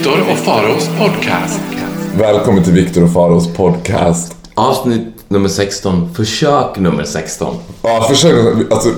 [0.00, 1.60] Victor och Faraos podcast.
[2.18, 4.36] Välkommen till Viktor och Faros podcast.
[4.54, 7.56] Avsnitt nummer 16, försök nummer 16.
[7.82, 8.88] Ja, försök alltså,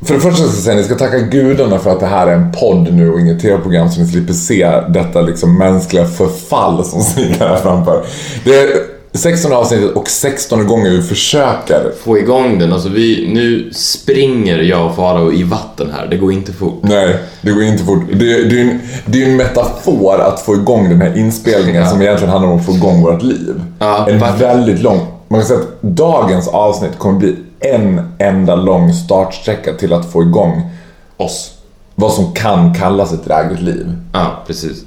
[0.00, 2.32] För det första ska jag säga ni ska tacka gudarna för att det här är
[2.32, 7.02] en podd nu och inget tv-program så ni slipper se detta liksom mänskliga förfall som
[7.14, 8.04] smyger här framför.
[8.44, 8.68] Det är
[9.12, 11.92] 16 avsnittet och 16 gånger vi försöker.
[12.04, 16.32] Få igång den, alltså vi, nu springer jag och Farao i vatten här, det går
[16.32, 16.78] inte fort.
[16.82, 18.02] Nej, det går inte fort.
[18.12, 21.88] Det, det, är en, det är en metafor att få igång den här inspelningen Ja.
[21.90, 23.60] som egentligen handlar om att få igång vårt liv.
[23.78, 24.42] Ja, en faktiskt.
[24.42, 25.06] väldigt lång...
[25.28, 30.22] Man kan säga att dagens avsnitt kommer bli en enda lång startsträcka till att få
[30.22, 30.70] igång
[31.16, 31.50] Oss.
[31.94, 33.92] vad som kan kallas ett drägligt liv.
[34.12, 34.82] Ja, precis.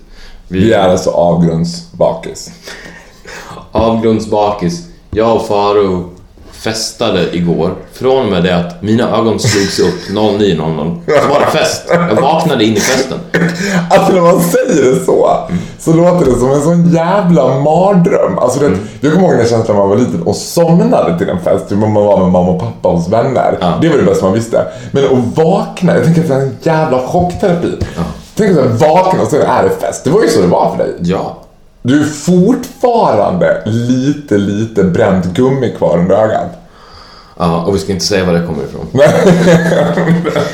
[0.48, 2.52] Vi är alltså avgrundsbakis.
[3.72, 4.88] Avgrundsbakis.
[5.12, 6.10] Jag och Farao
[6.52, 7.76] festade igår.
[7.94, 11.84] Från och med det att mina ögon slogs upp 09.00 så var det fest.
[11.90, 13.20] Jag vaknade in i festen.
[13.90, 15.38] Alltså när man säger det så,
[15.80, 18.40] så låter det som en sån jävla mardröm.
[18.40, 21.40] Alltså det, Jag kommer ihåg den känslan när man var liten och somnade till en
[21.40, 21.66] fest.
[21.70, 23.58] Hur man var med mamma och pappa hos vänner.
[23.62, 23.74] Ja.
[23.82, 24.66] Det var det bästa man visste.
[24.92, 27.78] Men att vakna, jag tänker att det är en jävla chockterapi.
[28.36, 30.04] Tänk att vakna och så är det fest.
[30.04, 30.96] Det var ju så det var för dig.
[31.00, 31.38] Ja.
[31.82, 36.52] Du är fortfarande lite, lite bränt gummi kvar under ögat.
[37.38, 38.88] Ja, och vi ska inte säga var det kommer ifrån.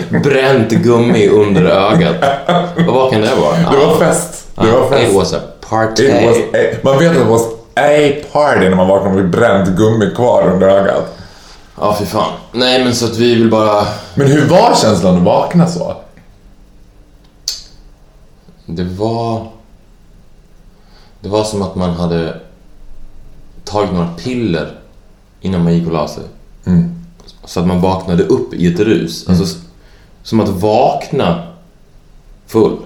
[0.23, 2.16] Bränt gummi under ögat.
[2.88, 3.72] Och vad kan det vara?
[3.72, 4.47] Det var fest.
[4.56, 5.09] Det var fest.
[5.09, 6.07] It was a party.
[6.25, 7.40] Was a, man vet att det var
[7.75, 11.18] a party när man vaknar med bränt gummi kvar under ögat.
[11.79, 12.31] Ja, fy fan.
[12.52, 13.85] Nej, men så att vi vill bara...
[14.13, 15.96] Men hur var känslan att vakna så?
[18.66, 19.47] Det var...
[21.22, 22.39] Det var som att man hade
[23.63, 24.79] tagit några piller
[25.41, 26.23] innan man gick och la sig.
[27.45, 29.28] Så att man vaknade upp i ett rus.
[29.29, 29.57] Alltså, s-
[30.23, 31.47] som att vakna
[32.47, 32.78] full.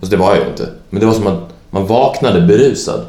[0.00, 0.70] Alltså, det var jag ju inte.
[0.90, 3.06] Men det var som att man vaknade berusad.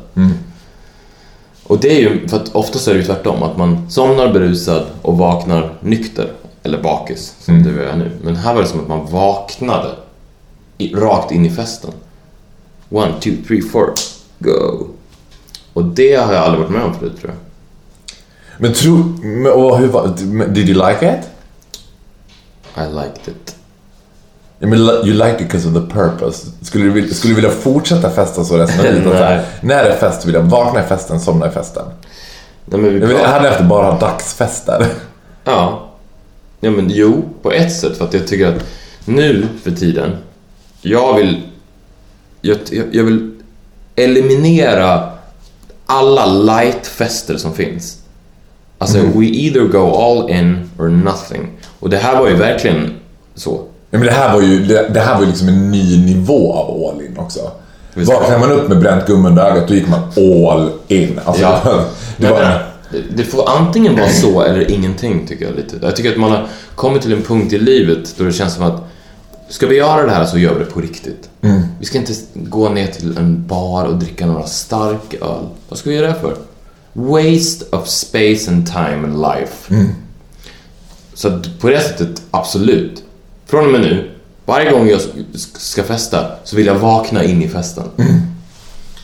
[1.63, 3.43] Och det är ju, för att ofta så är det ju tvärtom.
[3.43, 6.31] Att man somnar berusad och vaknar nykter.
[6.63, 8.11] Eller bakis, som du är nu.
[8.23, 9.89] Men här var det som att man vaknade
[10.77, 11.91] i, rakt in i festen.
[12.89, 13.93] One, two, three, four,
[14.45, 14.87] go.
[15.73, 17.37] Och det har jag aldrig varit med om förut tror jag.
[18.57, 18.95] Men tro...
[19.23, 20.07] Men, och hur var
[20.47, 21.25] Did you like it?
[22.77, 23.55] I liked it.
[24.59, 26.47] I mean, you like it because of the purpose.
[26.61, 29.13] Skulle du, skulle du vilja fortsätta festa så resten av livet?
[29.19, 29.45] Nej.
[29.61, 31.85] När är fest vill jag vakna i festen, somna i festen.
[32.65, 34.87] Nej, men vi vill, jag pratar- hade efter bara dagsfester.
[35.43, 35.89] Ja.
[36.59, 37.97] Ja men jo, på ett sätt.
[37.97, 38.63] För att jag tycker att
[39.05, 40.17] nu för tiden,
[40.81, 41.41] jag vill...
[42.41, 43.34] Jag, jag jag vill
[43.95, 45.09] eliminera
[45.85, 47.97] alla lightfester som finns.
[48.77, 51.47] Alltså, we either go all in or nothing.
[51.79, 52.93] Och det här var ju verkligen
[53.35, 53.61] så.
[53.91, 56.53] Ja, men det här var ju det, det här var ju liksom en ny nivå
[56.53, 57.51] av all in också.
[57.93, 61.19] Vaknade man upp med bränt gummi under ögat, då gick man all in.
[61.25, 61.59] Alltså, Ja.
[62.17, 65.75] det var, det var, Det, det får antingen vara så eller ingenting tycker jag lite.
[65.81, 68.63] Jag tycker att man har kommit till en punkt i livet då det känns som
[68.63, 68.83] att
[69.49, 71.29] ska vi göra det här så gör vi det på riktigt.
[71.79, 75.47] Vi ska inte gå ner till en bar och dricka några stark öl.
[75.69, 76.35] Vad ska vi göra det för?
[76.93, 79.73] Waste of space and time and life.
[81.13, 83.03] Så att på det sättet, absolut.
[83.45, 84.11] Från och med nu,
[84.45, 85.01] varje gång jag
[85.55, 87.83] ska festa så vill jag vakna in i festen.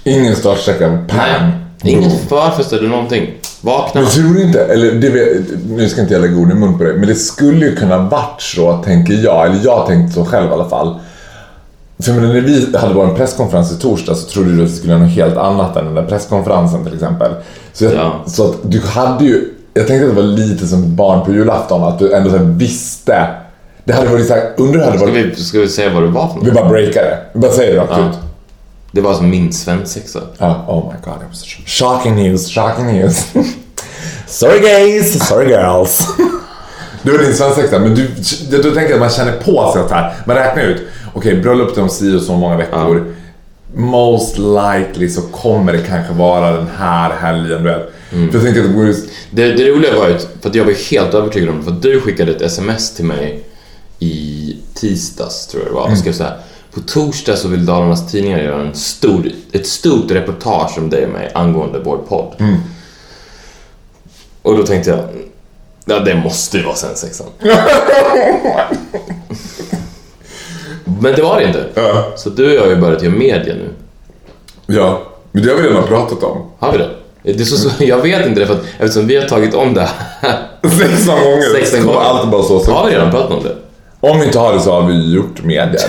[0.03, 1.07] ingen startsträcka.
[1.13, 1.51] Nej,
[1.83, 3.29] ingen förfest eller någonting.
[3.61, 4.01] Vakna.
[4.01, 6.77] Men tror du inte, eller det vet, nu ska inte jag lägga ord i mun
[6.77, 10.25] på det, men det skulle ju kunna varit så, tänker jag, eller jag tänkte så
[10.25, 10.99] själv i alla fall.
[11.99, 14.93] För men när vi hade vår presskonferens i torsdag så trodde du att vi skulle
[14.93, 17.31] göra något helt annat än den där presskonferensen till exempel.
[17.73, 18.13] Så, jag, Ja.
[18.25, 21.83] så att du hade ju, jag tänkte att det var lite som barn på julafton,
[21.83, 23.27] att du ändå så visste.
[23.83, 25.25] Det hade varit såhär, undrar det hade Ska varit.
[25.39, 26.47] vi, ska vi säga vad det var för något?
[26.47, 27.17] Vi bara breakar det.
[27.33, 28.09] Vi bara säger det rakt Ja.
[28.09, 28.15] ut.
[28.91, 30.19] Det var som min svensexa.
[30.37, 31.35] Ja, oh my god,
[31.67, 33.25] shocking news, shocking news.
[34.31, 36.07] sorry gays, sorry girls.
[37.03, 38.07] Det var din svensexa, men du,
[38.49, 40.81] du, du tänker att man känner på sig att här, man räknar ut,
[41.13, 43.13] okej bröllopet om si och så många veckor.
[43.75, 47.93] Most likely så kommer det kanske vara den här helgen, du vet.
[48.09, 48.93] För jag tänker att det vore...
[49.31, 52.01] Det, det roliga var ju för att jag var helt övertygad om för att du
[52.01, 53.43] skickade ett sms till mig
[53.99, 56.37] i tisdags, tror jag det var, och skrev så här.
[56.73, 61.11] På torsdag så vill Dalarnas Tidningar göra en stor, ett stort reportage om dig och
[61.11, 62.35] mig angående vår podd.
[64.41, 64.99] Och då tänkte jag,
[65.85, 67.27] ja det måste ju vara svensexan.
[71.01, 71.65] Men det var det inte.
[71.73, 72.11] Ja.
[72.15, 73.69] Så du och jag har ju börjat göra media nu.
[74.65, 75.01] Ja,
[75.31, 76.51] men det har vi redan pratat om.
[76.59, 76.89] Har vi det?
[77.23, 79.73] det är så, så, jag vet inte det, för att eftersom vi har tagit om
[79.73, 79.81] det
[80.21, 81.41] här 16 gånger.
[81.59, 82.07] 16 Det kommer gånger.
[82.09, 82.59] alltid bara så.
[82.59, 82.71] så.
[82.71, 83.55] Har vi redan pratat om det?
[83.99, 85.71] Om vi inte har det så har vi gjort media.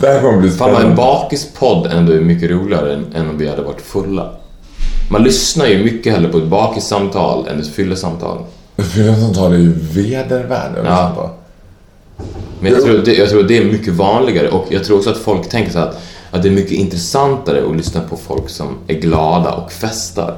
[0.00, 0.96] det här kommer, bli Fan vad en spännande.
[0.96, 4.30] bakispodd ändå är mycket roligare än, än om vi hade varit fulla.
[5.10, 8.38] Man lyssnar ju mycket hellre på ett bakissamtal än ett fyllesamtal.
[8.94, 11.12] Fyllesamtal är ju vedervärde att Ja.
[11.16, 11.30] på.
[12.60, 15.18] Men jag tror, det, jag tror det är mycket vanligare och jag tror också att
[15.18, 16.00] folk tänker så att,
[16.30, 20.36] att det är mycket intressantare att lyssna på folk som är glada och festar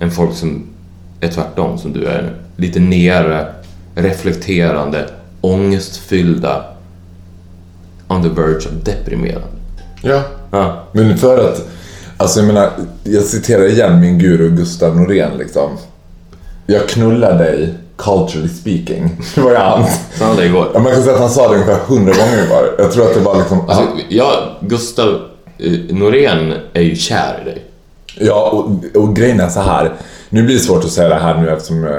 [0.00, 0.66] än folk som
[1.20, 2.34] är tvärtom, som du är.
[2.56, 3.46] Lite nere,
[3.94, 5.08] reflekterande,
[5.40, 6.64] ångestfyllda,
[8.08, 9.46] on the verge of deprimerande.
[10.02, 10.22] Ja.
[10.50, 10.84] Ja.
[10.92, 11.68] Men för att,
[12.20, 12.70] alltså jag menar,
[13.04, 15.70] jag citerar igen min guru Gustav Norén liksom.
[16.66, 19.22] Jag knullar dig, culturally speaking.
[19.34, 20.00] Det var ju hans.
[20.18, 20.70] Så han hade igår.
[20.74, 22.74] Ja, man kan säga att han sa det ungefär hundra gånger var.
[22.78, 23.60] Jag tror att det var liksom...
[23.68, 25.20] Alltså, jag, Gustav
[25.58, 27.64] eh, Norén är ju kär i dig.
[28.18, 29.92] Ja, och, och grejen är så här.
[30.28, 31.92] Nu blir det svårt att säga det här nu eftersom eh,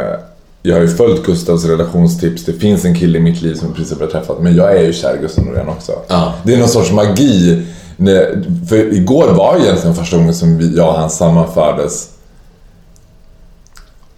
[0.64, 2.46] jag har ju följt Gustavs relationstips.
[2.46, 4.42] Det finns en kille i mitt liv som jag precis har träffat.
[4.42, 5.92] Men jag är ju kär i Gustav Norén också.
[6.08, 6.34] Ja.
[6.44, 7.66] Det är någon sorts magi.
[7.98, 12.10] När, för igår var ju egentligen första gången som jag och han sammanfördes.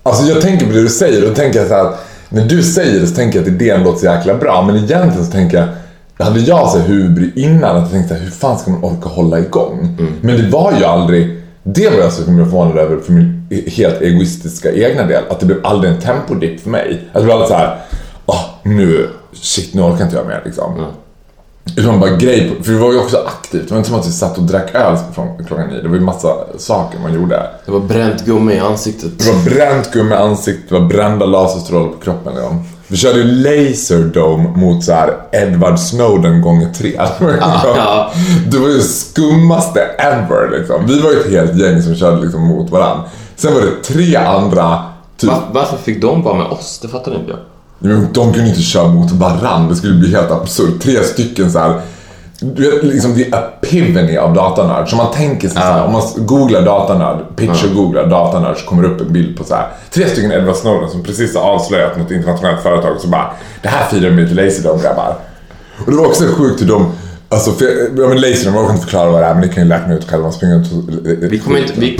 [0.03, 2.63] Alltså jag tänker på det du säger och tänker jag så här att när du
[2.63, 4.61] säger det så tänker jag att idén låter så jäkla bra.
[4.61, 5.67] Men egentligen så tänker jag
[6.25, 9.97] hade jag så huvudbry innan att jag tänkte hur fan ska man orka hålla igång?
[10.21, 14.71] Men det var ju aldrig det var jag så förvånad över för min helt egoistiska
[14.71, 15.23] egna del.
[15.29, 17.01] Att det blev aldrig en tempodipp för mig.
[17.13, 17.79] Att det blev aldrig så här,
[18.25, 20.85] ah, nu, shit nu orkar inte jag mer liksom.
[21.77, 23.67] Utan bara grej för det var ju också aktivt.
[23.67, 25.81] Det var inte som att vi satt och drack öl från klockan nio.
[25.81, 27.49] Det var ju massa saker man gjorde.
[27.65, 29.19] Det var bränt gummi i ansiktet.
[29.19, 32.33] Det var bränt gummi i ansiktet, det var brända laserstrålar på kroppen.
[32.33, 32.63] Liksom.
[32.87, 36.91] Vi körde ju Laserdome mot så här Edward Snowden gånger tre.
[37.75, 38.11] ja.
[38.47, 40.87] Det var ju skummaste ever liksom.
[40.87, 43.03] Vi var ju ett helt gäng som körde liksom mot varandra.
[43.35, 44.83] Sen var det tre andra,
[45.17, 46.79] typ, Va, varför fick de vara med oss?
[46.81, 47.39] Det fattar inte jag.
[47.89, 49.69] Men de kunde inte köra mot varandra.
[49.69, 50.81] Det skulle bli helt absurt.
[50.81, 51.81] Tre stycken så här.
[52.81, 54.89] Liksom the epiphany av datanörd.
[54.89, 59.01] Så man tänker sig här, om man googlar datanörd, picture-googlar datanörd så kommer det upp
[59.01, 59.67] en bild på så här.
[59.91, 63.31] Tre stycken Edward Snowden som precis har avslöjat något internationellt företag och så bara
[63.61, 65.15] Det här firar vi lite Laserdome grabbar.
[65.85, 66.91] Och det var också sjukt hur de
[67.29, 67.65] Alltså, för,
[68.01, 70.09] ja men Laserdome, jag orkar inte förklara vad det är men ni kan ju ut
[70.09, 70.23] själva.
[70.23, 71.99] Man springer ut och- Vi kommer inte, vi,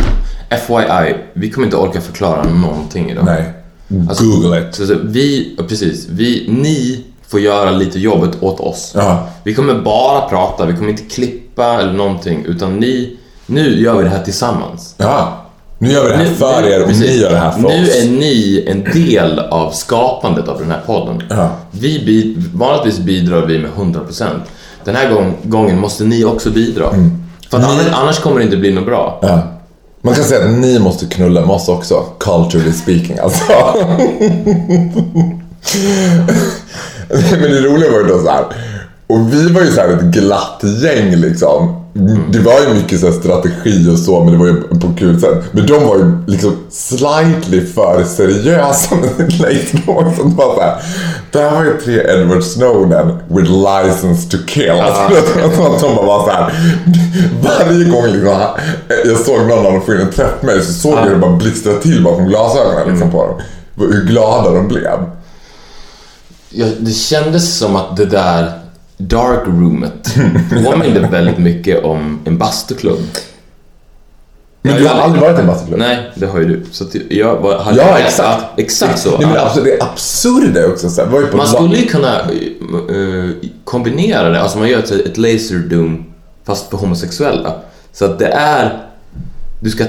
[0.68, 3.26] FYI, vi kommer inte orka förklara någonting idag.
[3.26, 3.54] Nej.
[4.10, 4.76] Alltså- Google it.
[4.76, 8.92] Så, så, vi, precis, vi, ni får göra lite jobbet åt oss.
[8.96, 9.28] Ja.
[9.44, 14.04] Vi kommer bara prata, vi kommer inte klippa eller någonting, utan ni, nu gör vi
[14.04, 14.96] det här tillsammans.
[14.98, 15.40] Ja.
[15.78, 17.10] Nu gör vi det här för er och precis.
[17.10, 17.96] ni gör det här för nu oss.
[18.04, 21.24] är ni en del av skapandet av den här podden.
[21.30, 21.50] Ja.
[21.72, 24.26] Vi vanligtvis bidrar vi med 100%.
[24.84, 26.90] Den här gång, gången måste ni också bidra.
[26.90, 27.24] Mm.
[27.50, 29.20] För annars, annars kommer det inte bli något bra.
[29.22, 29.42] Ja.
[30.06, 33.44] Man kan säga att ni måste knulla med oss också, culturally speaking alltså.
[37.32, 38.46] Men det roliga var ju då så här.
[39.08, 41.83] Och vi var ju så ett glatt gäng liksom.
[42.30, 45.44] Det var ju mycket så strategi och så, men det var ju på kul sätt.
[45.52, 50.16] Men de var ju liksom slightly för seriösa med sitt laserlåg.
[50.18, 50.82] Så det var så här.
[51.32, 54.70] Det här var ju tre Edward Snowden with license to kill.
[54.70, 55.02] Alltså,
[55.66, 56.54] att de bara var så här.
[57.42, 58.42] Varje gång liksom,
[59.06, 61.18] jag såg någon av dem få in en träff med mig så såg jag det
[61.18, 63.42] bara blixtra till bakom glasögonen liksom, på dem.
[63.76, 65.00] Hur glada de blev.
[66.50, 68.63] Ja, det kändes som att det där
[68.98, 70.16] dark roomet
[70.66, 73.00] påminde väldigt mycket om en bastuklubb.
[74.62, 75.80] Men du har aldrig varit i en bastuklubb?
[75.80, 76.66] Nej, det har ju du.
[76.72, 78.60] Så jag var, hade Ja, exakt.
[78.60, 79.18] exakt så.
[79.18, 80.90] Nej, men absolut, det är absurt det också.
[80.90, 83.30] Så här, var ju på Man skulle ju kunna eh,
[83.64, 86.06] kombinera det, alltså man gör ett, ett laserdoom
[86.46, 87.56] fast för homosexuella.
[87.94, 88.88] Så att det är...
[89.60, 89.86] Du ska...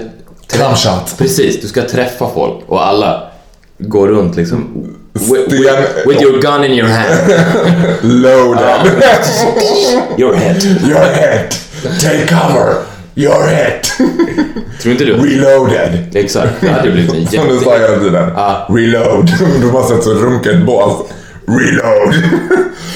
[0.47, 1.19] Cumshot.
[1.19, 3.23] Precis, du ska träffa folk och alla
[3.79, 4.87] går runt liksom...
[5.15, 8.03] With, with, with your gun in your hand.
[8.03, 8.99] Loaded.
[10.19, 10.63] Your head.
[10.83, 11.51] Your head.
[12.01, 12.87] Take cover.
[13.15, 13.85] Your head.
[14.81, 15.13] Tror inte du?
[15.13, 16.17] Reloaded.
[16.17, 18.33] Exakt, det hade blivit en Som du sa hela tiden.
[18.37, 18.67] Ja.
[18.71, 19.33] Reload.
[19.61, 21.07] De har sett så runka ett bås.
[21.47, 22.15] Reload.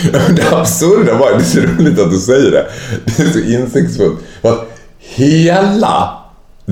[0.36, 2.66] Det absurda var, det är så roligt att du säger det.
[3.04, 4.18] Det är så insiktsfullt.
[4.98, 6.12] Hela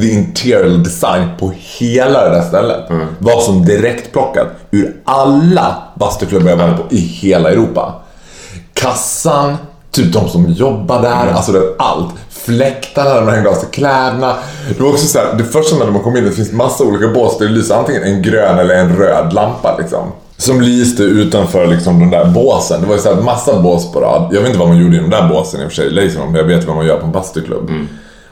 [0.01, 6.57] the interior design på hela det där stället var som direktplockat ur alla bastuklubbar jag
[6.57, 7.95] var på i hela Europa.
[8.75, 9.57] Kassan,
[9.91, 12.15] typ de som jobbar där, alltså det, allt.
[12.31, 14.35] Fläktarna där man hängde av sig kläderna.
[14.69, 17.09] Det var också så här, det första när man kom in, det finns massa olika
[17.09, 20.13] bås där det lyser antingen en grön eller en röd lampa liksom.
[20.37, 22.81] Som lyste utanför liksom de där båsen.
[22.81, 24.29] Det var ju så här massa bås på rad.
[24.33, 26.33] Jag vet inte vad man gjorde i de där båsen i och för sig, Laserman,
[26.33, 27.71] men jag vet vad man gör på en bastuklubb.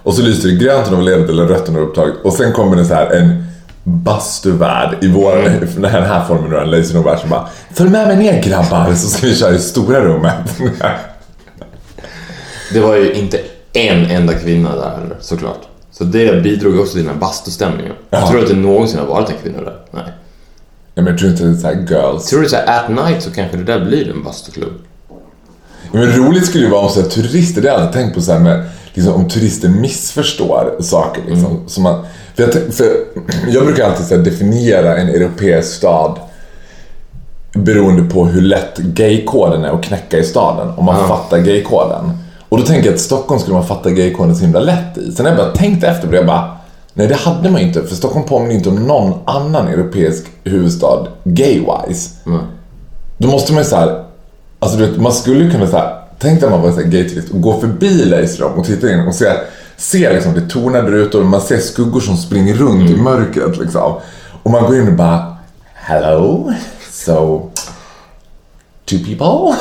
[0.04, 2.14] Och så lyste det grönt när det var ledigt eller rött var upptaget.
[2.24, 3.44] Och sen kommer det så här en
[3.84, 5.36] bastuvärd i vår,
[5.80, 9.26] den här formen då, en Laserman som bara Följ med mig ner grabbar så ska
[9.26, 10.34] vi köra i stora rummet.
[12.72, 13.40] Det var ju inte
[13.72, 15.60] en enda kvinna där heller, såklart.
[15.92, 17.92] Så det bidrog också till den här bastustämningen.
[18.10, 18.18] Ja.
[18.18, 19.76] Jag tror inte det någonsin har varit en kvinna där.
[19.90, 20.02] Nej.
[20.94, 22.26] Nej, men jag tror inte det är så här girls.
[22.26, 24.72] Tror du så här, at night så kanske det där blir en bastuklubb?
[25.08, 25.16] Ja,
[25.92, 28.22] Men roligt skulle ju vara om så här, turister, det har jag alltid tänkt på
[28.22, 31.22] så här med, liksom, om turister missförstår saker.
[31.28, 32.86] Liksom, som man, för, jag, för
[33.48, 36.18] jag brukar alltid så definiera en europeisk stad
[37.52, 40.68] beroende på hur lätt gaykoden är att knäcka i staden.
[40.76, 42.18] Om man fattar gaykoden.
[42.48, 45.12] Och då tänker jag att Stockholm skulle man fatta gaykoden så himla lätt i.
[45.12, 46.56] Sen har jag bara tänkt efter på det, jag bara
[46.96, 51.06] Nej det hade man ju inte, för Stockholm påminner inte om någon annan europeisk huvudstad
[51.24, 52.10] gay-wise.
[53.18, 54.04] Då måste man ju såhär,
[54.58, 57.40] alltså du vet, man skulle kunna såhär, tänk dig att man var såhär gayturist och
[57.40, 59.32] gå förbi Laserrom och titta in och se,
[59.76, 63.94] se liksom det tornade rutor, man ser skuggor som springer runt i mörkret liksom.
[64.42, 65.36] Och man går in och bara,
[65.74, 66.52] hello,
[66.90, 67.50] so,
[68.84, 69.56] two people?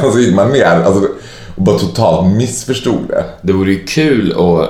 [0.06, 1.08] och så gick man ner, alltså,
[1.56, 3.24] och bara totalt missförstod det.
[3.42, 4.66] Det vore ju kul och,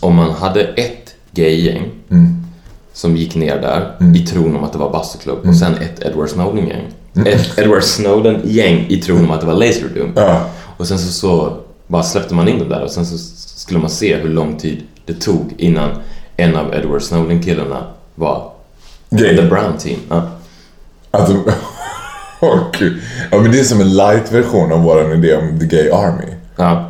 [0.00, 1.90] om man hade ett gaygäng
[2.92, 6.28] som gick ner där i tron om att det var bastuklubb och sen ett Edward
[6.28, 6.92] Snowden-gäng.
[7.56, 10.12] Edward Snowden-gäng i tron om att det var Laserdome.
[10.16, 10.46] Ja.
[10.76, 13.18] Och sen så, så bara släppte man in dem där och sen så
[13.56, 15.90] skulle man se hur lång tid det tog innan
[16.36, 17.84] en av Edward Snowden-killarna
[18.14, 18.52] var
[19.10, 19.36] Gay.
[19.36, 19.98] The Brown Team.
[20.08, 20.30] Ja.
[21.10, 21.34] Alltså,
[22.78, 23.00] gud.
[23.30, 26.34] Ja men det är som en light-version av vår idé om The Gay Army.
[26.56, 26.86] ja.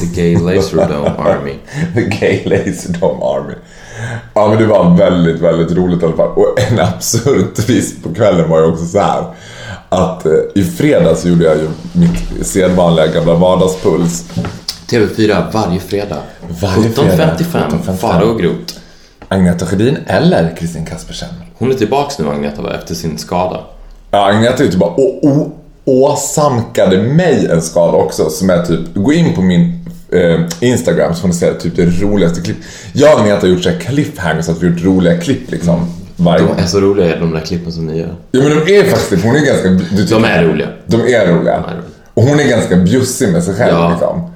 [0.00, 1.54] The Gay Laserdome Army.
[1.94, 3.54] The Gay Laserdome Army.
[4.34, 6.28] Ja men det var väldigt, väldigt roligt i alla fall.
[6.28, 9.24] Och en absurd twist på kvällen var ju också så här.
[9.88, 14.24] Att eh, i fredags gjorde jag ju mitt sedvanliga gamla vardagspuls.
[14.90, 16.16] TV4 varje fredag.
[16.60, 17.70] Varje fredag, 17.55.
[17.86, 17.96] 17.55.
[17.96, 18.74] Farao och Groth.
[19.28, 21.28] Agneta Sjödin eller Kristin Kaspersen.
[21.58, 23.60] Hon är tillbaks nu, Agneta, va, efter sin skada.
[24.10, 25.50] Ja, Agneta är ju å- å-
[25.84, 29.77] åsamkade mig en skada också som är typ, gå in på min
[30.12, 32.56] eh, Instagram så får ni se typ det roligaste klipp.
[32.92, 35.50] Jag och Agneta har gjort så här cliffhangers, så att vi har gjort roliga klipp
[35.50, 35.90] liksom.
[36.16, 36.46] Varje.
[36.46, 38.14] De är så roliga, de där klippen som ni gör.
[38.30, 39.68] Ja men de är faktiskt hon är ganska...
[39.68, 40.68] Du De är roliga.
[40.86, 41.24] De är roliga.
[41.26, 41.64] är roliga.
[42.14, 43.90] Och hon är ganska bjussig med sig själv Ja.
[43.90, 44.30] liksom.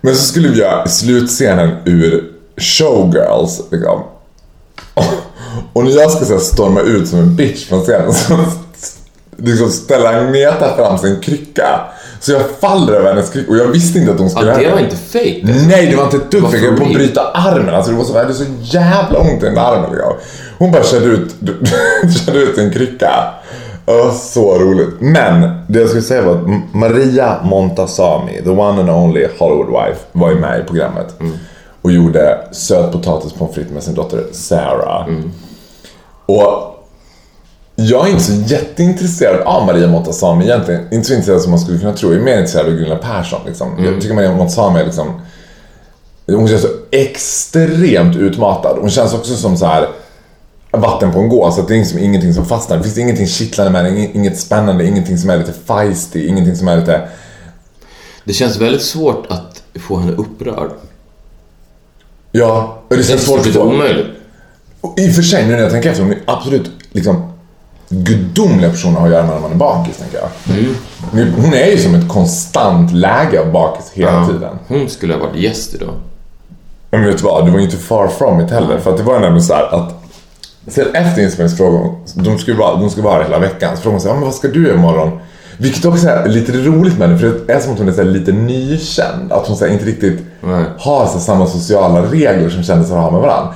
[0.00, 2.24] Men så skulle vi göra slutscenen ur
[2.56, 4.02] Showgirls liksom.
[4.94, 5.04] Och,
[5.72, 8.38] och när jag ska så här, storma ut som en bitch från scenen så
[9.36, 11.80] liksom ställer Agneta fram sin krycka.
[12.26, 14.56] Så jag faller över hennes krycka och jag visste inte att hon Ja, skulle det
[14.56, 14.72] hända.
[14.74, 15.40] var inte fake.
[15.48, 15.68] alltså.
[15.68, 16.58] Nej, det var inte ett dugg Det fake.
[16.64, 17.74] Jag höll på att bryta armen.
[17.74, 19.90] Alltså det var så, jag hade så jävla ont i den armen.
[19.90, 20.12] Liksom.
[20.58, 21.34] Hon bara körde ut,
[22.26, 23.10] körde ut en krycka.
[23.86, 24.88] Oh, så roligt.
[25.00, 30.00] Men det jag skulle säga var att Maria Montazami, the one and only Hollywood wife,
[30.12, 31.14] var ju med i programmet.
[31.82, 35.06] Och gjorde sötpotatis pommes frites med sin dotter Sarah.
[36.26, 36.75] Och
[37.76, 40.92] jag är inte så jätteintresserad av Maria Montazami egentligen.
[40.92, 42.08] Inte så intresserad som man skulle kunna tro.
[42.12, 43.40] Jag är mer intresserad av Gunilla Persson.
[43.46, 43.84] Liksom.
[43.84, 45.20] Jag tycker Maria Montazami är liksom...
[46.26, 48.78] Hon känns så extremt utmatad.
[48.80, 49.88] Hon känns också som så här
[50.70, 51.54] vatten på en gås.
[51.54, 52.76] Så att det är liksom ingenting som fastnar.
[52.76, 54.00] Det finns ingenting kittlande med det.
[54.00, 54.86] Inget spännande.
[54.86, 56.26] Ingenting som är lite feisty.
[56.26, 57.08] Ingenting som är lite...
[58.24, 60.70] Det känns väldigt svårt att få henne upprörd.
[62.32, 63.60] Ja, det Det känns känns svårt att få...
[63.62, 64.06] omöjligt.
[64.80, 67.32] Och I och för sig, nu när jag tänker efter, hon är absolut liksom
[67.88, 70.28] gudomliga personer att ha att göra med när man är bakis, tänker jag.
[71.12, 74.58] Nu- Hon är ju som ett konstant läge av bakis hela tiden.
[74.68, 75.94] Hon skulle ha varit gäst idag.
[76.90, 78.78] Men vet du vad, det var ju inte far from it heller.
[78.78, 79.94] För att det var nämligen så att
[80.66, 84.00] sen efter inspelningsfrågan, de skulle vara, de skulle vara här hela veckan, så frågade hon
[84.00, 85.18] så här, "Ja, men vad ska du göra imorgon?
[85.58, 88.32] Vilket också är lite roligt med det, för det är som att hon är lite
[88.32, 89.32] nykänd.
[89.32, 90.64] Att hon så inte riktigt Nej.
[90.78, 93.54] har så samma sociala regler som kändisar har med varandra.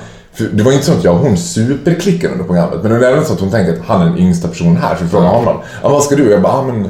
[0.53, 3.25] Det var inte så att jag och hon superklickade under programmet, men det var även
[3.25, 5.57] så att hon tänkte att han är den yngsta personen här, så vi frågade honom.
[5.83, 6.31] Ja, vad ska du?
[6.31, 6.89] Jag bara, ja men...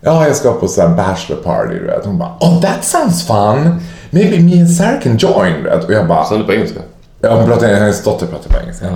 [0.00, 2.04] Ja, jag ska på så här bachelor party, du vet.
[2.04, 3.80] Hon bara, oh that sounds fun!
[4.10, 5.84] Maybe me and Sarah can join, vet.
[5.84, 6.80] Och jag bara, Sa du på engelska?
[7.20, 8.86] Ja, hon pratar, hennes dotter pratar på engelska.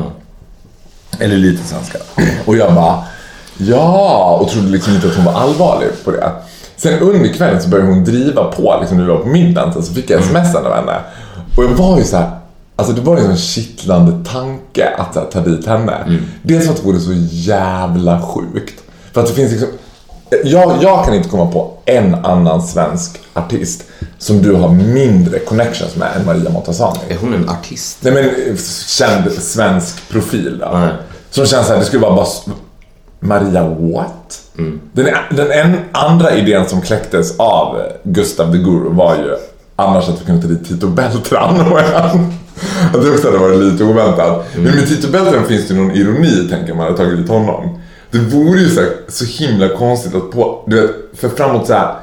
[1.18, 1.98] Eller lite svenska.
[2.44, 3.04] Och jag bara,
[3.56, 6.30] ja, och trodde liksom inte att hon var allvarlig på det.
[6.76, 9.94] Sen under kvällen så började hon driva på, liksom när vi var på middagen, så
[9.94, 10.96] fick jag sms av henne.
[11.56, 12.30] Och jag var ju så här,
[12.76, 16.18] alltså det var ju en kittlande tanke att här, ta dit henne.
[16.42, 18.82] Dels för att det vore så jävla sjukt.
[19.12, 19.68] För att det finns liksom,
[20.44, 23.84] jag, jag kan inte komma på en annan svensk artist
[24.18, 26.98] som du har mindre connections med än Maria Montazami.
[27.08, 27.98] Är hon en artist?
[28.00, 30.78] Nej men känd svensk profil då.
[30.78, 30.88] Nej.
[31.30, 32.26] Som känns såhär, det skulle vara bara...
[33.20, 34.40] Maria what?
[34.92, 39.36] Den, den en andra idén som kläcktes av Gustav the Guru var ju
[39.76, 41.60] annars att vi kunde ta dit Tito Beltran.
[41.72, 42.32] Och jag-
[42.94, 44.46] Att det också hade varit lite oväntat.
[44.54, 47.78] Men med Tito Beltran finns det någon ironi, tänker man, att tagit dit honom.
[48.10, 51.72] Det vore ju så, här, så himla konstigt att på, du vet, för framåt så
[51.72, 51.94] här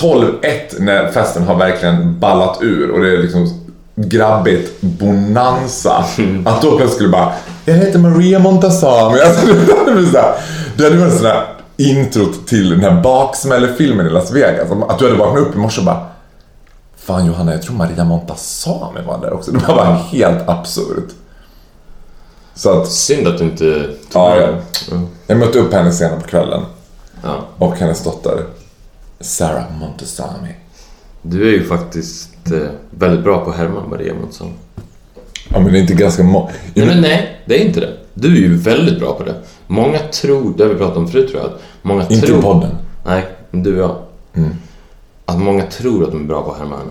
[0.00, 0.40] 12-1
[0.78, 3.48] när festen har verkligen ballat ur och det är liksom
[3.96, 6.04] grabbigt bonanza.
[6.44, 7.32] Att då plötsligt skulle bara
[7.64, 9.18] Jag heter Maria Montazami.
[9.24, 10.34] Alltså, det hade blivit så här-
[10.76, 11.44] det hade varit en sån här
[11.76, 14.70] introt till den här baksmällefilmen i Las Vegas.
[14.88, 16.06] Att du hade vaknat upp i morse och bara
[17.08, 19.50] Fan Johanna, jag tror Maria Montazami var där också.
[19.52, 21.08] Det var bara helt absurt.
[22.54, 24.54] Så att, Synd att du inte tog ja, med jag,
[24.90, 25.08] den.
[25.26, 26.62] jag mötte upp henne senare på kvällen.
[27.22, 27.46] ja.
[27.58, 28.44] Och hennes dotter
[29.20, 30.54] Sarah Montazami.
[31.22, 34.52] Du är ju faktiskt eh, väldigt bra på att härma Maria Månsson.
[35.48, 36.50] Ja men det är inte ganska må...
[36.74, 37.96] Nej, men nej, det är inte det.
[38.14, 39.34] Du är ju väldigt bra på det.
[39.66, 42.38] Många tror, det har vi pratat om förut tror jag, att många Inte tror...
[42.38, 42.70] i podden.
[43.04, 43.96] Nej, du och jag.
[45.28, 46.90] Att många tror att de är bra på att härma henne.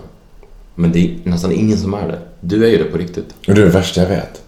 [0.74, 2.18] Men det är nästan ingen som är det.
[2.40, 3.34] Du är ju det på riktigt.
[3.48, 4.42] Och det är det värsta jag vet.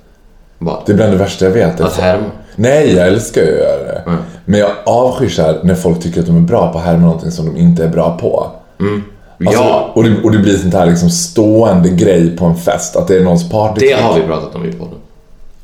[0.59, 0.83] Vad?
[0.87, 1.81] Det är bland det värsta jag vet.
[1.81, 2.25] Att härma.
[2.57, 4.03] Nej, jag älskar ju att göra det.
[4.07, 4.19] Mm.
[4.45, 7.47] Men jag avskyr när folk tycker att de är bra på att härma någonting som
[7.47, 8.51] de inte är bra på.
[8.79, 12.97] Alltså, ja, och, det, och det blir sånt här liksom stående grej på en fest.
[12.97, 13.87] Att det är någons party.
[13.87, 14.99] det har vi pratat om i podden.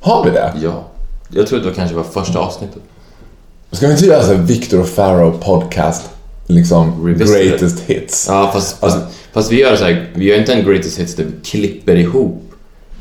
[0.01, 0.53] Har vi det?
[0.63, 0.85] Ja.
[1.29, 2.83] Jag tror att det kanske var första avsnittet.
[3.71, 6.16] Ska vi inte göra så Victor och Farrow podcast?
[6.47, 7.49] Liksom Revisited.
[7.49, 8.27] greatest hits.
[8.31, 8.99] Ja, fast, fast,
[9.33, 12.43] fast vi gör så här, vi gör inte en greatest hits där vi klipper ihop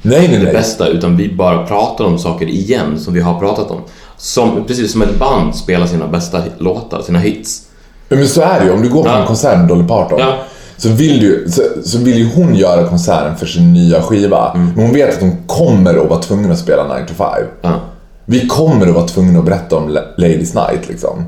[0.01, 0.53] nej, nej, det nej.
[0.53, 3.81] bästa, utan vi bara pratar om saker igen som vi har pratat om.
[4.17, 7.61] Som, precis som ett band spelar sina bästa låtar, sina hits.
[8.09, 8.71] Men så är det ju.
[8.71, 9.17] Om du går på Ja.
[9.21, 10.19] en konsert med Dolly Parton.
[10.19, 10.37] Ja.
[10.77, 14.51] Så, vill du, så, så vill ju hon göra konserten för sin nya skiva.
[14.55, 14.67] Mm.
[14.75, 17.27] Men hon vet att hon kommer att vara tvungen att spela 9 to 5.
[17.61, 17.79] Ja.
[18.25, 21.23] Vi kommer att vara tvungna att berätta om La- Ladies Night liksom.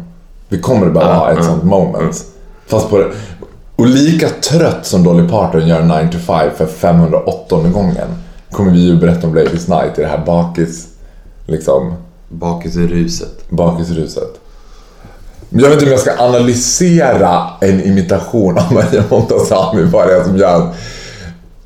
[0.49, 2.25] Vi kommer bara ha ett sånt moment.
[2.67, 3.07] Fast på det.
[3.75, 8.07] Och lika trött som Dolly Parton gör 9 to 5 för 508 gången
[8.51, 10.87] kommer vi ju berätta om Ladies Night i det här bakis,
[11.45, 11.93] liksom,
[12.29, 13.29] bakisruset.
[15.49, 20.15] Men Jag vet inte om jag ska analysera en imitation av Maria Montazami, vad det
[20.15, 20.73] är som gör...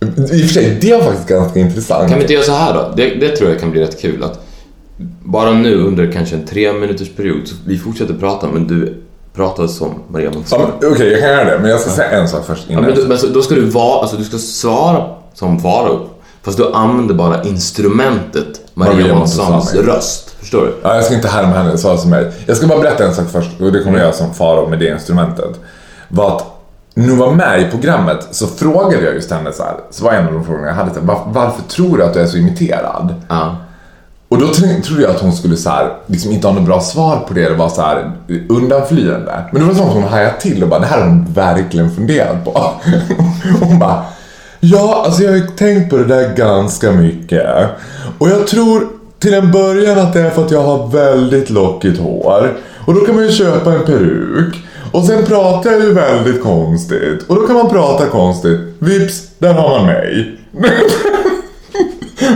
[0.02, 2.10] I och för sig, det var faktiskt ganska intressant.
[2.10, 2.94] Kan vi inte göra så här då?
[2.96, 4.40] Det, det tror jag kan bli rätt kul att
[5.24, 8.98] bara nu under kanske en tre minuters period, så vi fortsätter prata men du
[9.36, 10.64] pratar som Maria Ja, Montazami.
[10.82, 12.84] men Okej, jag kan göra det, men jag ska säga en sak först Ja, innan.
[12.86, 16.08] men då, men så, då ska du vara, alltså du ska svara som Farao.
[16.44, 20.36] Fast du använder bara instrumentet Maria, Maria Montazamis röst.
[20.40, 20.74] Förstår du?
[20.84, 22.32] Ja, jag ska inte härma henne, sa som mig.
[22.46, 24.80] Jag ska bara berätta en sak först, och det kommer jag göra som faro med
[24.80, 25.60] det instrumentet.
[26.08, 26.46] Var att
[26.94, 30.12] när hon var med i programmet så frågade jag just henne så här, så var
[30.12, 32.38] en av de frågorna jag hade, så här, varför tror du att du är så
[32.38, 33.14] imiterad?
[33.30, 33.56] Ja.
[34.32, 37.26] Och då trodde jag att hon skulle så här, liksom inte ha något bra svar
[37.28, 38.12] på det, det var så här
[38.50, 39.44] undanflyende.
[39.52, 41.92] Men det var som att hon hajade till och bara, det här har hon verkligen
[41.92, 42.72] funderat på.
[43.60, 44.06] Hon bara,
[44.60, 47.46] ja, alltså jag har ju tänkt på det där ganska mycket.
[48.18, 48.88] Och jag tror
[49.20, 52.58] till en början att det är för att jag har väldigt lockigt hår.
[52.86, 54.56] Och då kan man ju köpa en peruk.
[54.92, 57.24] Och sen pratar jag ju väldigt konstigt.
[57.28, 58.60] Och då kan man prata konstigt.
[58.80, 60.38] Vips, där har man mig.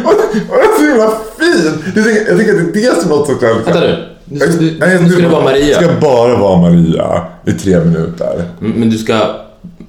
[0.04, 0.12] Och
[0.50, 1.84] och det är så himla fint!
[1.96, 3.44] Jag tycker, jag tycker att det är det som är något sorts...
[3.44, 4.06] Vänta nu.
[4.26, 5.76] Nu, Jag- du, nej, nu ska det vara Maria.
[5.78, 8.44] ska bara vara Maria i tre minuter.
[8.60, 9.20] Men du ska...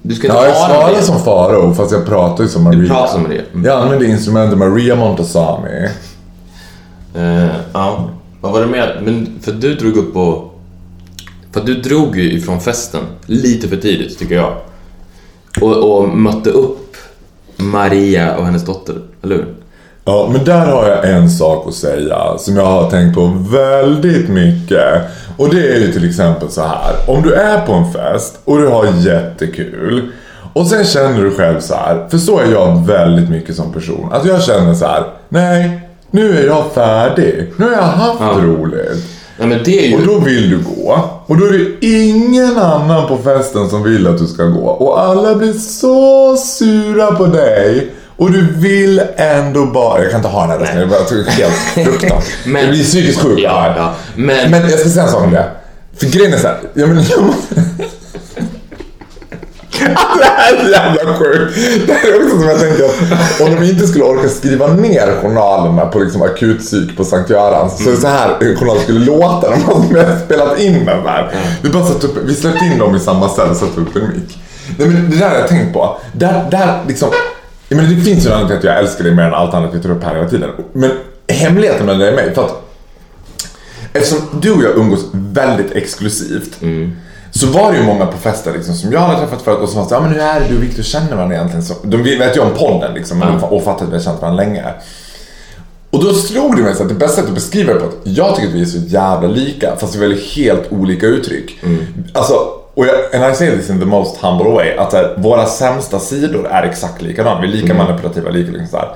[0.01, 2.87] Du ska inte Ja, jag vara svarar som Farao fast jag pratar ju som Maria.
[2.93, 3.41] pratar som Maria.
[3.53, 3.65] Mm.
[3.65, 5.89] Jag använder instrumentet Maria Montazami.
[7.15, 8.09] Eh, ja.
[8.41, 9.01] Vad var det mer?
[9.03, 10.51] Men för du drog upp på...
[11.51, 14.53] För du drog ju ifrån festen lite för tidigt, tycker jag.
[15.61, 16.95] Och, och mötte upp
[17.55, 19.45] Maria och hennes dotter, eller hur?
[20.07, 24.29] Ja, men där har jag en sak att säga som jag har tänkt på väldigt
[24.29, 24.85] mycket.
[25.37, 26.95] Och det är ju till exempel så här.
[27.07, 30.11] Om du är på en fest och du har jättekul.
[30.53, 34.09] Och sen känner du själv så här, för så är jag väldigt mycket som person.
[34.11, 37.53] Att jag känner så här, nej, nu är jag färdig.
[37.57, 38.33] Nu har jag haft Ja.
[38.43, 39.03] roligt.
[39.67, 39.95] Är ju...
[39.95, 40.99] Och då vill du gå.
[41.25, 44.67] Och då är det ingen annan på festen som vill att du ska gå.
[44.69, 47.91] Och alla blir så sura på dig.
[48.17, 50.01] Och du vill ändå bara...
[50.01, 50.79] Jag kan inte ha den här rösten.
[50.79, 50.99] Jag bara-
[51.31, 52.23] helt fruktansvärt.
[52.45, 53.93] Men- Jag blir psykiskt sjuk Ja, ja.
[54.15, 55.45] Men- Men jag ska säga en sak om det.
[55.97, 56.57] För grejen är så här.
[56.73, 57.55] Jag, men, jag, måste,
[59.79, 61.55] Det här är jävla sjukt.
[61.87, 65.07] Det här är också som jag tänker att om de inte skulle orka skriva ner
[65.21, 69.49] journalerna på liksom akutpsyk på Sankt Görans så är det så här journalen skulle låta
[69.49, 71.31] man har spelat in den där.
[71.61, 74.01] Vi bara satt upp, vi släppte in dem i samma cell och satte upp en
[74.09, 74.37] mick.
[74.77, 75.97] Nej men det där har jag tänkt på.
[76.13, 77.09] Där, där liksom,
[77.69, 79.53] jag menar, det finns ju en anledning till att jag älskar dig mer än allt
[79.53, 80.49] annat vi tar upp här hela tiden.
[80.73, 80.91] Men
[81.27, 82.63] hemligheten med det är mig, för att
[83.93, 86.59] Eftersom du och jag umgås väldigt exklusivt
[87.31, 89.85] så var det ju många på fester liksom, som jag hade träffat förut och som
[89.85, 91.63] så, ja men hur är det du och Victor känner varandra egentligen?
[91.65, 94.43] Så, de vet ju om podden liksom men och fattat att vi har känt varandra
[94.43, 94.63] länge.
[95.89, 97.97] Och då slog det mig så att det bästa sättet att beskriva det på att
[98.03, 101.59] jag tycker att vi är så jävla lika fast vi väljer helt olika uttryck.
[102.13, 102.33] Alltså,
[102.77, 105.99] och jag, and I say this in the most humble way, att här, våra sämsta
[105.99, 107.41] sidor är exakt likadana.
[107.41, 108.89] Vi är lika manipulativa, lika liksom så här.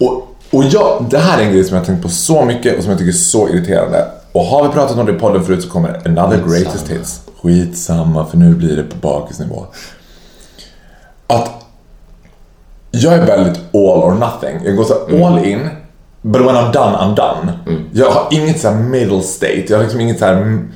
[0.00, 2.76] Och, och jag, det här är en grej som jag har tänkt på så mycket
[2.76, 4.06] och som jag tycker är så irriterande.
[4.32, 7.20] Och har vi pratat om det i podden förut så kommer another greatest hits.
[7.42, 9.66] Skitsamma för nu blir det på bakisnivå.
[11.26, 11.50] Att
[12.90, 14.60] jag är väldigt all or nothing.
[14.64, 15.68] Jag går så här all in,
[16.22, 17.52] but when I'm done, I'm done.
[17.92, 19.64] Jag har inget så här middle state.
[19.68, 20.72] Jag har liksom inget så här mm,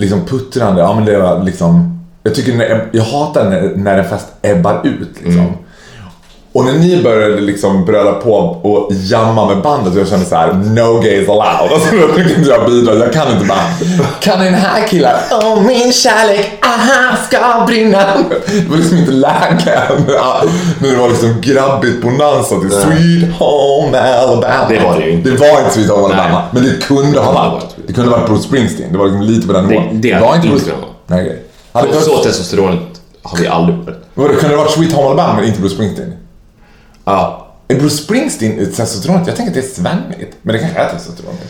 [0.00, 0.80] liksom puttrande.
[0.82, 2.00] Ja, men det var liksom...
[2.22, 5.40] Jag tycker när, jag hatar när, när en fest ebbar ut liksom.
[5.40, 5.52] Mm.
[6.52, 10.52] Och när ni började liksom bröla på och jamma med bandet jag kände så här:
[10.52, 11.72] no gays allowed.
[11.72, 12.94] Alltså då tyckte inte jag bidra.
[12.94, 13.64] Jag kan inte bara,
[14.20, 17.98] kan den här killen, åh min kärlek, aha, ska brinna.
[18.46, 19.82] Det var liksom inte läge.
[20.78, 24.68] När det var liksom grabbigt bonanza till Sweet Home Alabama.
[24.68, 25.30] Det var det ju inte.
[25.30, 26.38] Det var inte Sweet Home Alabama.
[26.38, 26.48] Nej.
[26.50, 27.76] Men det kunde ha var varit.
[27.86, 28.92] Det kunde ha varit Bruce Springsteen.
[28.92, 30.00] Det var liksom lite på den nivån.
[30.00, 30.70] det var inte Bruce.
[31.06, 31.42] Nej.
[31.72, 32.80] Hade det så testosteronet
[33.22, 33.78] har vi aldrig.
[34.14, 36.12] Vadå, kunde det varit Sweet Home Alabama men inte Bruce Springsteen?
[37.04, 37.46] Ja.
[37.68, 39.26] Är Bruce Springsteen testosteronet?
[39.26, 40.36] Jag tänker att det är svennigt.
[40.42, 41.48] Men det kanske är testosteronet.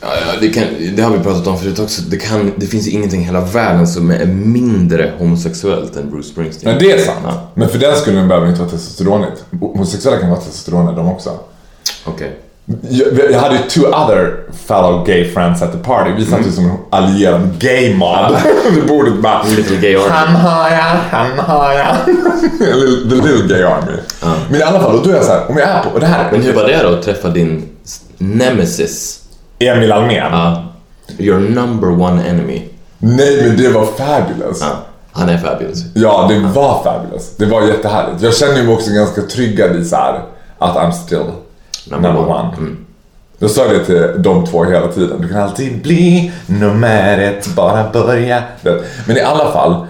[0.00, 0.64] Ja, ja, det, kan,
[0.96, 2.02] det har vi pratat om förut också.
[2.02, 6.76] Det, kan, det finns ingenting i hela världen som är mindre homosexuellt än Bruce Springsteen.
[6.76, 7.18] Nej, det är sant.
[7.24, 7.48] Ja.
[7.54, 9.44] Men för den skulle behöver inte vara testosteronet.
[9.60, 11.38] Homosexuella kan vara testosteroner de också.
[12.04, 12.26] Okej.
[12.26, 12.38] Jag,
[13.30, 16.10] jag hade ju two other fellow gay friends at the party.
[16.16, 18.36] Vi satt ju som en allierad gay mob
[18.74, 20.08] vid bordet bara Little gay army.
[20.10, 21.96] Han har jag, han har jag.
[23.10, 23.98] The little gay army.
[24.50, 26.00] Men i alla fall, och då är jag så här, om jag är på, och
[26.00, 27.68] det här Men hur var det då att träffa din
[28.18, 29.22] nemesis?
[29.58, 30.32] Emil Almén.
[30.32, 30.64] Ja.
[31.18, 32.62] Your number one enemy.
[32.98, 34.60] Nej men det var fabulous.
[34.60, 34.68] Ja.
[35.12, 35.84] Han är fabulous.
[35.94, 37.36] Ja, det var fabulous.
[37.36, 38.22] Det var jättehärligt.
[38.22, 40.20] Jag känner mig också ganska tryggad i så här
[40.58, 41.26] att I'm still
[41.90, 42.48] number, Number one.
[42.58, 42.76] one.
[43.38, 45.20] Jag sa det till de två hela tiden.
[45.20, 48.42] Du kan alltid bli nummer ett, bara börja.
[48.62, 49.86] Det- Men i alla fall,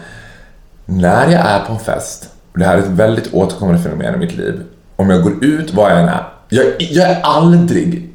[0.87, 4.19] när jag är på en fest, och det här är ett väldigt återkommande fenomen i
[4.19, 4.61] mitt liv.
[4.97, 6.23] Om jag går ut, vad jag än är.
[6.49, 8.09] Jag, jag är aldrig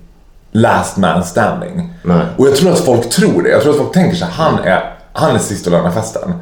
[0.51, 1.93] last man standing.
[2.03, 2.21] Nej.
[2.37, 3.49] Och jag tror att folk tror det.
[3.49, 6.33] Jag tror att folk tänker så här, han är, han är sist att lämna festen.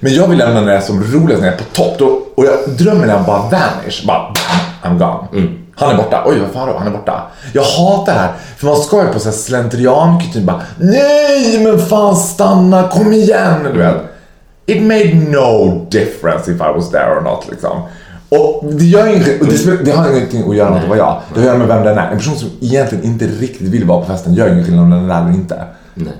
[0.00, 1.98] Men jag vill lämna när jag är som roligast, när jag är på topp.
[1.98, 4.06] Då, och jag drömmer när han bara vanish.
[4.06, 4.34] Bara,
[4.82, 5.52] I'm gone.
[5.82, 6.22] Han är borta.
[6.26, 6.78] Oj, vad fan då?
[6.78, 7.22] Han är borta.
[7.52, 8.32] Jag hatar det här.
[8.56, 13.68] För man ska ju på så här slentriankutym bara, nej men fan stanna, kom igen.
[13.72, 13.96] Du vet.
[14.66, 17.82] It made no difference if I was there or not liksom.
[18.28, 19.08] Och det gör
[19.40, 21.20] och det, det har ingenting att göra med att det var jag.
[21.34, 22.10] Det har att göra med vem den är.
[22.10, 25.04] En person som egentligen inte riktigt vill vara på festen gör ingen skillnad om den
[25.04, 25.64] är där eller inte.
[25.94, 26.12] Nej.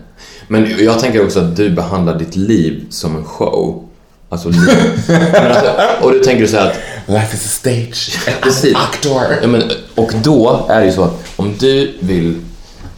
[0.49, 3.89] Men jag tänker också att du behandlar ditt liv som en show.
[4.33, 4.49] Alltså.
[4.49, 5.71] Men alltså,
[6.03, 8.19] och du tänker så här att Life is a stage.
[8.43, 8.77] Precis.
[8.77, 9.23] Actor.
[9.43, 9.63] Ja, men,
[9.95, 12.41] och då är det ju så att om du vill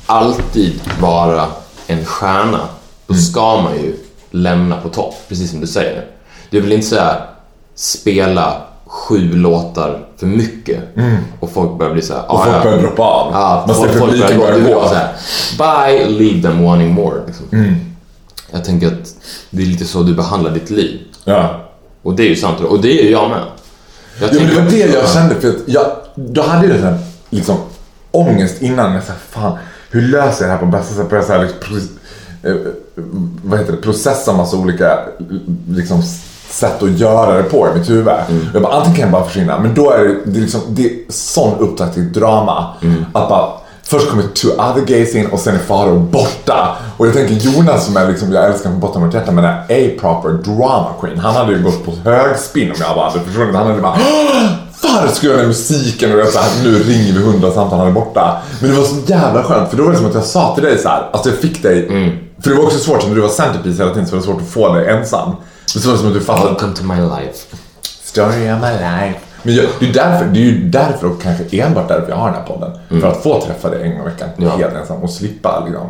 [0.07, 1.47] alltid vara
[1.87, 2.61] en stjärna,
[3.07, 3.97] då ska man ju
[4.31, 6.05] lämna på topp, precis som du säger.
[6.51, 7.16] Du vill inte säga
[7.75, 10.79] spela sju låtar för mycket
[11.40, 13.33] och folk börjar bli så här, Och "Ah, folk ja." börjar droppa av.
[13.33, 14.59] Ja, Man ser folk, publiken börjar gå.
[14.59, 14.75] Du gå.
[14.81, 15.09] vara så här,
[15.59, 17.16] bye, leave them wanting more.
[17.27, 17.47] Liksom.
[18.51, 19.14] Jag tänker att
[19.51, 21.01] det är lite så du behandlar ditt liv.
[21.24, 21.60] Ja.
[22.02, 23.42] Och det är ju sant, och det är ju jag med.
[24.20, 26.98] Jag Ja, men det var det jag kände för att jag, då hade jag sån
[27.30, 27.56] liksom
[28.10, 28.94] ångest innan.
[28.94, 29.58] Jag sa fan,
[29.90, 31.10] hur löser jag det här på bästa sätt?
[31.10, 31.98] Började så här, liksom,
[32.42, 32.54] eh,
[33.44, 34.98] vad heter det, processa massa olika
[35.68, 36.02] liksom,
[36.50, 38.12] sätt att göra det på i mitt huvud.
[38.54, 40.87] Jag bara, antingen kan jag bara försvinna, men då är det, det är liksom, det
[40.87, 42.74] är sån upptakt till drama.
[43.12, 43.52] Att bara,
[43.85, 46.77] först kommer two other gays in och sen är Farao borta.
[46.97, 49.44] Och jag tänker Jonas som är liksom, jag älskar från botten av mitt hjärta, men
[49.44, 51.18] är a-proper drama queen.
[51.18, 53.55] Han hade ju gått på högspinn om jag bara hade försvunnit.
[53.57, 53.99] Han hade bara
[54.83, 57.88] varför skulle jag den musiken och jag så här, nu ringer vi hundra samtal, han
[57.88, 58.37] är borta.
[58.61, 60.64] Men det var så jävla skönt för då var det som att jag sa till
[60.64, 61.88] dig så här, alltså jag fick dig,
[62.42, 64.40] för det var också svårt när du var centerpiece hela tiden så var det svårt
[64.42, 65.31] att få dig ensam.
[65.75, 67.38] Men så var det som att du fattade, Welcome to my life.
[68.05, 69.18] story of my life.
[69.46, 72.26] Men jag, det, är därför, det är ju därför och kanske enbart därför jag har
[72.26, 73.00] den här podden.
[73.00, 74.48] För att få träffa dig en gång i veckan, Ja.
[74.57, 75.87] helt ensam och slippa liksom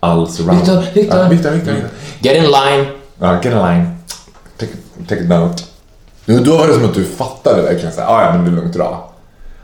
[0.00, 0.58] all surround.
[0.60, 1.18] Victor, Victor.
[1.18, 1.90] Ja, Victor, Victor, Victor.
[2.20, 2.86] Get in line.
[3.18, 3.96] Ja, get in line.
[4.58, 4.72] Take,
[5.08, 5.62] take a note.
[6.44, 8.74] Då var det som att du fattade verkligen såhär, "Ah, ja men det är lugnt
[8.76, 8.98] idag.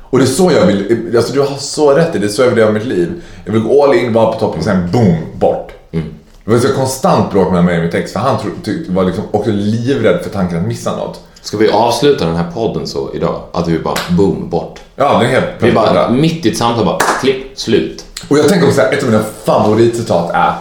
[0.00, 2.42] Och det är så jag vill, alltså du har så rätt i det, är så
[2.42, 3.22] jag vill leva mitt liv.
[3.44, 5.72] Jag vill gå all in, vara på toppen, sen boom, bort.
[6.44, 8.50] Det var så konstant bråk med mig och mitt ex, för han tro,
[8.88, 11.20] var liksom också livrädd för tanken att missa något.
[11.42, 13.42] Ska vi avsluta den här podden så idag?
[13.53, 14.81] Att vi bara boom, bort.
[14.96, 16.20] Ja, det är helt Vi bara perfekt.
[16.20, 18.05] mitt i ett samtal bara klipp, slut.
[18.29, 20.53] Och jag tänker också att ett av mina favoritcitat är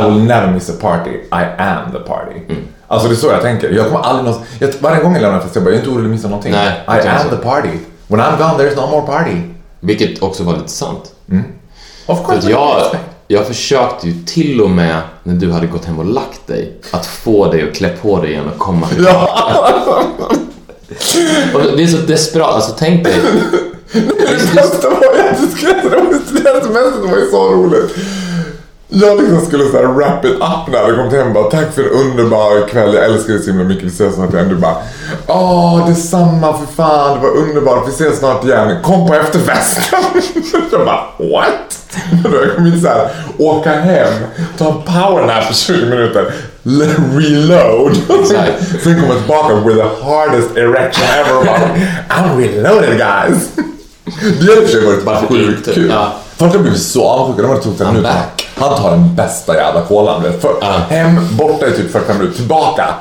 [0.00, 2.54] I will never miss a party, I am the party.
[2.88, 3.70] Alltså det är så jag tänker.
[3.70, 4.46] Jag kommer aldrig någonsin...
[4.58, 6.28] Jag, varje gång jag lämnar en fest jag bara, jag är inte orolig att missa
[6.28, 6.52] någonting.
[6.52, 7.68] Nej, I am jag the party.
[8.06, 9.36] When I'm gone there's no more party.
[9.80, 11.12] Vilket också var lite sant.
[12.06, 12.50] Of För course.
[12.50, 12.82] jag,
[13.30, 17.06] jag försökte ju till och med när du hade gått hem och lagt dig att
[17.06, 19.06] få dig att klä på dig igen och komma till
[21.54, 23.14] Och det är så desperat, alltså tänk dig.
[23.92, 25.96] Det bästa var ju att du skrattade.
[25.96, 26.40] Ju
[27.02, 27.96] det var ju så roligt.
[28.90, 31.82] Jag liksom skulle så här wrap it up när jag kom hem bara tack för
[31.82, 34.48] en underbar kväll, jag älskar dig så himla mycket, vi ses snart igen.
[34.48, 34.76] Du bara
[35.26, 39.98] åh detsamma för fan, det var underbart, vi ses snart igen, kom på efterfesten.
[40.72, 41.78] Jag bara what?
[42.24, 44.12] Då jag kom in så här, åka hem,
[44.58, 46.32] ta en powernap på 20 minuter,
[47.18, 47.92] reload.
[48.20, 48.82] Exakt.
[48.82, 51.44] Sen komma tillbaka with the hardest erection ever.
[51.44, 51.70] Bara,
[52.08, 53.48] I'm reloaded guys.
[54.40, 55.74] Det har i och för sig varit sjukt inte?
[55.74, 55.90] kul.
[55.90, 56.12] Ja.
[56.38, 57.42] Folk har blivit så avundsjuka.
[57.42, 58.06] De har tagit en minut.
[58.56, 60.22] Han tar den bästa jävla kolan.
[60.22, 60.38] vet du.
[60.38, 60.72] För, Ja.
[60.88, 62.94] Hem, borta i typ 45 minuter, tillbaka.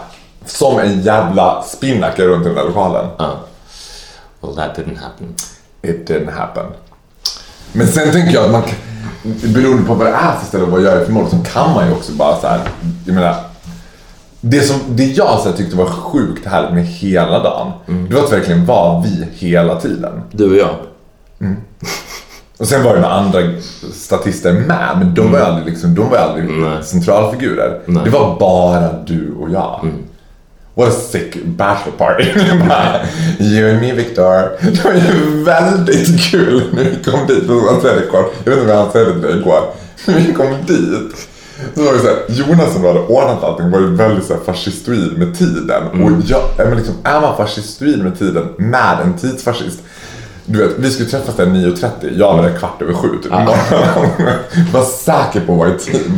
[0.45, 3.05] Som en jävla spinnaker runt i den där lokalen.
[3.17, 3.31] Ja.
[4.41, 5.33] Well that didn't happen.
[5.81, 6.65] It didn't happen.
[7.71, 10.71] Men sen tänker jag att man kan- beroende på vad det är för ställe och
[10.71, 12.59] vad jag är för mål så kan man ju också bara så här.
[13.05, 13.35] Jag menar.
[14.41, 17.71] Det, som, det jag så här, tyckte var sjukt härligt med hela dagen.
[18.09, 20.21] Det var att verkligen vara vi hela tiden.
[20.31, 20.75] Du och jag.
[22.57, 23.39] Och sen var det några andra
[23.93, 26.83] statister med, men de var ju aldrig, liksom, de var aldrig Nej.
[26.83, 27.79] centralfigurer.
[27.85, 28.03] Nej.
[28.03, 29.91] Det var bara du och jag.
[30.75, 32.23] What a sick bachelor party.
[33.39, 34.71] You and me Victor.
[34.71, 37.43] Det var ju väldigt kul när vi kom dit.
[37.47, 39.61] Jag vet inte vad han säger till dig igår.
[40.07, 41.27] När vi kom dit.
[41.75, 44.41] Så var det så här, Jonas som hade ordnat allting var ju väldigt så här
[44.41, 45.83] fascistoid med tiden.
[46.03, 49.79] Och jag, ja, men liksom, är man fascistoid med tiden med en tidsfascist.
[50.49, 51.89] Du vet, vi skulle träffas där 9.30.
[52.17, 53.31] Jag var där kvart över sju typ.
[54.73, 56.11] var säker på att vara i tid.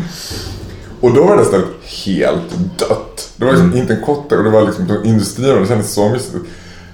[1.02, 1.68] Och då var det stället
[2.06, 3.30] helt dött.
[3.38, 6.10] Det var liksom inte en kotte och det var liksom industrin och det kändes så
[6.10, 6.36] mysigt.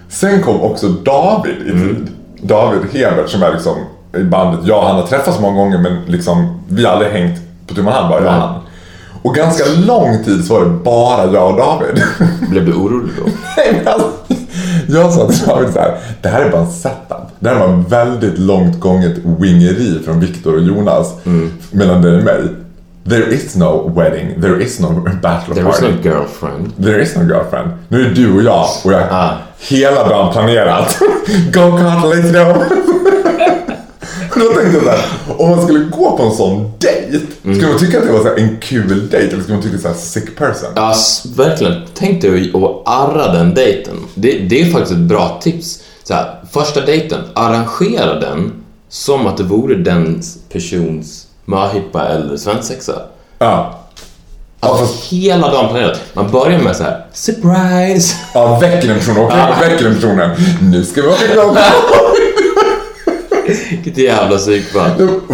[0.09, 2.07] Sen kom också David i tid.
[2.41, 3.75] David Hebert som är liksom
[4.17, 4.59] i bandet.
[4.67, 7.83] Jag och han har träffats många gånger men liksom vi har aldrig hängt på tu
[7.83, 8.61] man hand bara jag och han.
[9.23, 12.03] Och ganska lång tid så var det bara jag och David.
[12.49, 13.23] Blev du orolig då?
[13.57, 14.11] Nej, men alltså,
[14.87, 17.24] jag sa till David så här, det här är bara en setup.
[17.45, 21.13] Det här var väldigt långt gånget wingeri från Viktor och Jonas
[21.71, 22.41] mellan dig och mig.
[23.09, 25.81] There is no wedding, there is no bachelor There party.
[25.85, 26.83] no girlfriend.
[26.83, 27.69] There is no girlfriend.
[27.87, 29.29] Nu är det du och jag och jag Ah.
[29.69, 30.97] hela dagen planerat.
[31.53, 32.63] Go kart, let's go.
[34.35, 34.99] Då tänkte jag såhär,
[35.37, 38.57] om man skulle gå på en sån dejt, skulle man tycka att det var en
[38.61, 40.69] kul dejt eller skulle man tycka såhär sick person?
[40.75, 40.95] Ja,
[41.35, 41.73] verkligen.
[41.93, 43.93] Tänk dig att arra den dejten.
[44.15, 45.79] Det, det är faktiskt ett bra tips.
[46.07, 48.51] Så här, första dejten, arrangera den
[48.89, 50.21] som att det vore den
[50.53, 52.93] persons möhippa eller svensexa.
[53.39, 53.79] Ja.
[54.61, 56.01] Ja, Alltså fast, hela dagen planerat.
[56.13, 58.15] Man börjar med så här: surprise!
[58.33, 59.55] ja, väcker den personen, okej, Ja.
[59.67, 60.29] väcker den personen.
[60.61, 61.55] Nu ska vi åka go
[63.69, 64.89] Vilket jävla psykfall.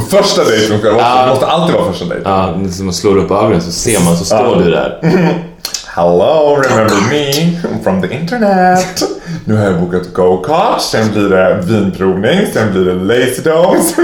[0.10, 1.22] Första dejten ska Ja.
[1.24, 2.32] det måste alltid vara första dejten.
[2.32, 5.00] Ja, det är som att slå upp ögonen så ser man så står du där.
[5.94, 9.04] Hello, remember me from the internet.
[9.46, 13.96] Nu har jag bokat go-kart, sen blir det vinprovning, sen blir det lazy domes.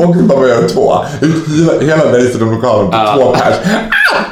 [0.00, 0.94] Och bara vad gör två?
[1.20, 3.56] Hela, hela lazy lokalen på två pers.
[3.64, 4.24] Ah.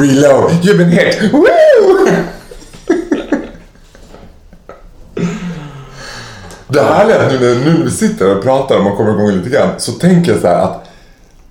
[0.00, 1.32] Reload, you've been hit.
[1.32, 1.46] Woo!
[6.68, 9.50] Det härliga är att nu när, vi sitter och pratar och man kommer igång lite
[9.50, 10.88] grann så tänker jag så att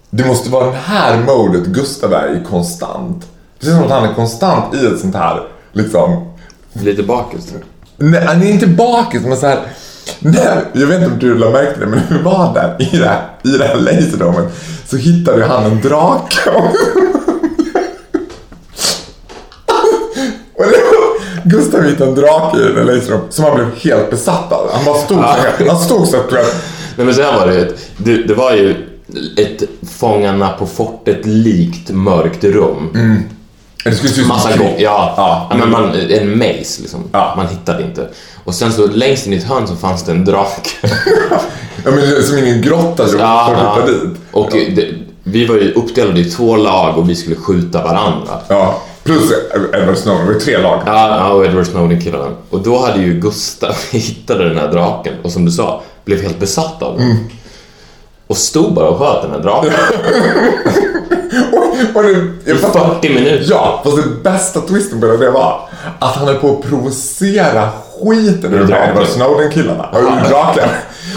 [0.10, 3.25] det måste vara den här modet Gustav är i konstant.
[3.60, 5.41] Det känns som att han är konstant i ett sånt här,
[5.72, 6.26] liksom...
[6.74, 7.54] Lite bakis.
[7.98, 9.60] Nej, han är inte bakis, men så här...
[10.19, 12.76] Nej, jag vet inte om du lade märke till det, men när vi var där
[12.93, 14.48] i det här, i det här laserdomen
[14.88, 16.50] så hittade han en drake.
[20.56, 20.80] Och det
[21.43, 24.69] Gustav hittade en drake i den laserdomen som han blev helt besatt av.
[24.74, 26.45] Han bara stod så här, han stod så här,
[26.95, 27.72] Nej men så här var det ju.
[27.98, 28.76] Det, det var ju
[29.38, 29.63] ett
[30.00, 32.89] Fångarna på fortet likt mörkt rum.
[33.84, 34.76] Det skulle se ut som Massa en gånger.
[34.80, 35.48] Ja, Ja.
[35.52, 35.58] ja.
[35.58, 37.04] men man, en maze liksom.
[37.12, 37.34] Ja.
[37.38, 38.08] Man hittade inte.
[38.44, 40.70] Och sen så längst in i ett hörn så fanns det en drake.
[41.86, 43.86] Ja, men som ingen grotta som Ja, ja.
[43.92, 44.20] dit.
[44.32, 44.88] Och det,
[45.24, 48.39] vi var ju uppdelade i två lag och vi skulle skjuta varandra.
[48.48, 49.32] Ja, Plus
[49.74, 50.82] Edward Snowden, det var tre lag.
[50.86, 52.26] Ja, ja, och Edward Snowden-killarna.
[52.50, 56.39] Och då hade ju Gustav hittade den här draken och som du sa, blev helt
[56.39, 57.30] besatt av den.
[58.30, 59.72] Och stod bara och sköt den här draken
[61.96, 62.10] Och det,
[62.46, 63.46] jag i fattar- 40 minuter.
[63.50, 67.70] Ja, fast det bästa twisten på det, det var att han höll på att provocera
[68.04, 68.89] skiten ur draken.
[68.89, 69.84] Edward Snowden-killarna.
[69.92, 70.70] Och ur draken.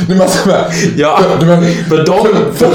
[0.09, 0.65] Du måste med.
[0.97, 2.69] Ja, du men, för de- för,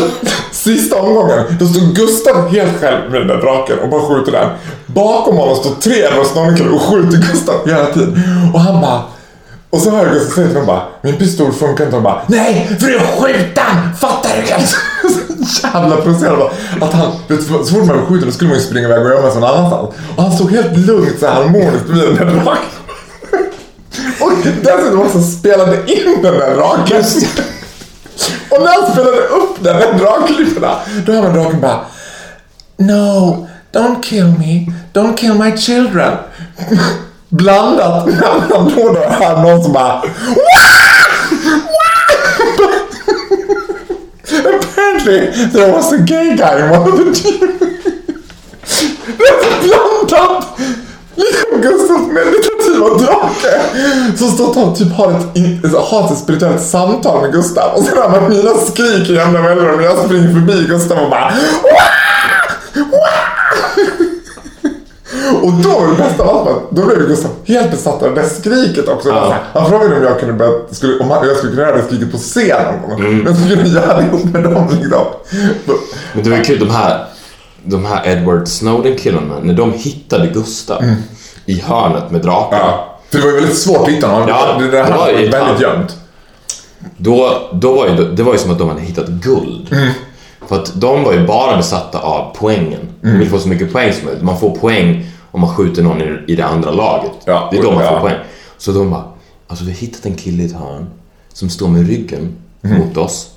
[0.52, 4.50] sista omgången, då stod Gustav helt själv med den där draken och bara skjuter den.
[4.86, 8.22] Bakom honom står tre Edward Snowden-killar och skjuter Gustav hela tiden.
[8.54, 9.02] Och han bara
[9.70, 11.96] och så hör jag Gustav säga till dem bara Min pistol funkar inte.
[11.96, 13.96] De bara Nej, för att skjuta han!
[13.96, 14.48] Fattar du?
[15.46, 16.50] Så jävla provocerande.
[16.82, 17.12] Att han,
[17.66, 19.96] så fort man skjuter då skulle man ju springa iväg och gömma sig någon annanstans.
[20.16, 22.64] Och han stod helt lugnt så här harmoniskt vid den där draken.
[24.22, 24.32] Och
[24.64, 27.04] dessutom också spelade in den där draken.
[28.50, 30.76] Och när han spelade upp den där dragklipporna,
[31.06, 31.80] då hör man draken bara
[32.78, 34.72] No, don't kill me.
[34.94, 36.18] Don't kill my children.
[37.38, 40.02] Blandat med att och då hör någon som bara
[44.30, 47.40] Apparently there was a gay guy in one of the team.
[49.18, 50.46] Det är så blandat!
[51.16, 53.62] Liksom Gustavs meditativa drake
[54.18, 55.26] som står och typ har ett,
[55.90, 59.76] har ett spirituellt samtal med Gustav och sen hör man mina skrik i jämna mellanrum
[59.80, 61.32] och jag springer förbi Gustav och bara
[61.64, 62.84] "Wah!
[62.92, 64.07] Wah!"
[65.36, 68.88] Och då det bästa av allt då blev Gustav helt besatt av det där skriket
[68.88, 69.10] också.
[69.10, 69.36] Ja.
[69.54, 72.18] Han frågade om jag kunde börja, skulle, om jag skulle kunna göra det skriket på
[72.18, 73.00] scen någon gång.
[73.00, 73.18] Mm.
[73.20, 75.06] Men så skulle jag göra det ihop med dem liksom.
[76.14, 77.06] Men det var ju kul, de här,
[77.64, 80.84] de här Edward Snowden-killarna, när de hittade Gustav
[81.46, 82.60] i hörnet med draken.
[82.60, 82.98] Ja.
[83.10, 84.28] För det var ju väldigt svårt att hitta honom.
[84.30, 85.62] Ja, det där det var var ju väldigt fan.
[85.62, 85.96] gömt.
[86.98, 89.68] Då, då var ju, det var ju som att de hade hittat guld.
[89.74, 89.90] Mm.
[90.48, 92.80] För att de var ju bara besatta av poängen.
[93.02, 93.20] De Mm.
[93.20, 94.24] vill få så mycket poäng som möjligt.
[94.24, 95.06] Man får poäng
[95.38, 97.12] om man skjuter någon i, det andra laget.
[97.26, 97.90] Ja, det är då man ja.
[97.90, 98.18] får poäng.
[98.58, 99.04] Så de bara,
[99.48, 100.90] alltså vi har hittat en kille i ett hörn
[101.34, 103.30] som står med ryggen mot oss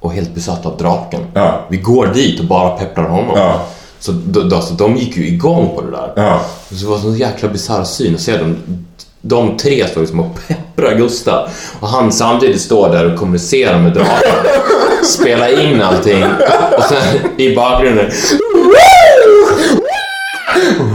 [0.00, 1.20] och helt besatt av draken.
[1.20, 1.32] Mm.
[1.34, 1.66] Ja.
[1.70, 3.36] Vi går dit och bara pepprar honom.
[3.36, 3.66] Ja.
[3.98, 6.12] Så, då, så de gick ju igång på det där.
[6.16, 6.40] Ja.
[6.70, 8.56] Så var det en sån jäkla bisarr syn att se dem.
[9.20, 11.48] De tre står liksom och pepprar Gustav
[11.80, 14.32] och han samtidigt står där och kommunicerar med draken.
[15.04, 16.24] spelar in allting
[16.76, 18.10] och sen i bakgrunden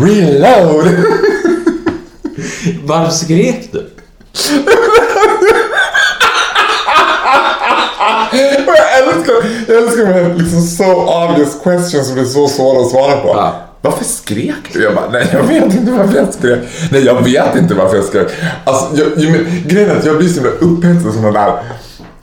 [0.01, 0.88] Reload!
[2.84, 3.89] Varför skrek du?
[8.32, 9.34] Jag älskar,
[9.67, 13.28] jag älskar med liksom so obvious questions som är så svåra att svara på.
[13.28, 13.62] Ja.
[13.82, 14.84] Varför skrek du?
[14.84, 16.60] Jag bara, nej jag vet inte varför jag skrek.
[16.91, 18.28] Nej jag vet inte varför jag skrek.
[18.63, 21.54] Alltså, jag, jag, men, grejen är att jag blir så himla upphetsad den där.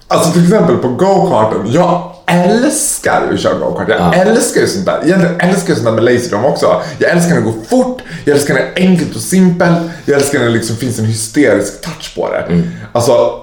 [0.09, 1.73] Alltså till exempel på go-karten.
[1.73, 3.89] Jag älskar att köra go-kart.
[3.89, 4.15] Jag Ja.
[4.15, 5.01] älskar ju sånt där.
[5.07, 6.83] Jag älskar ju sånt där med laserdom också.
[6.99, 7.99] Jag älskar när det går fort.
[8.25, 9.77] Jag älskar när det är enkelt och simpelt.
[10.05, 12.63] Jag älskar när det liksom finns en hysterisk touch på det.
[12.93, 13.13] Alltså,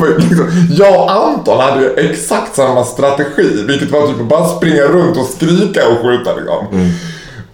[0.00, 3.64] var ju liksom, jag och Anton hade ju exakt samma strategi.
[3.68, 6.66] Vilket var typ att bara springa runt och skrika och skjuta liksom.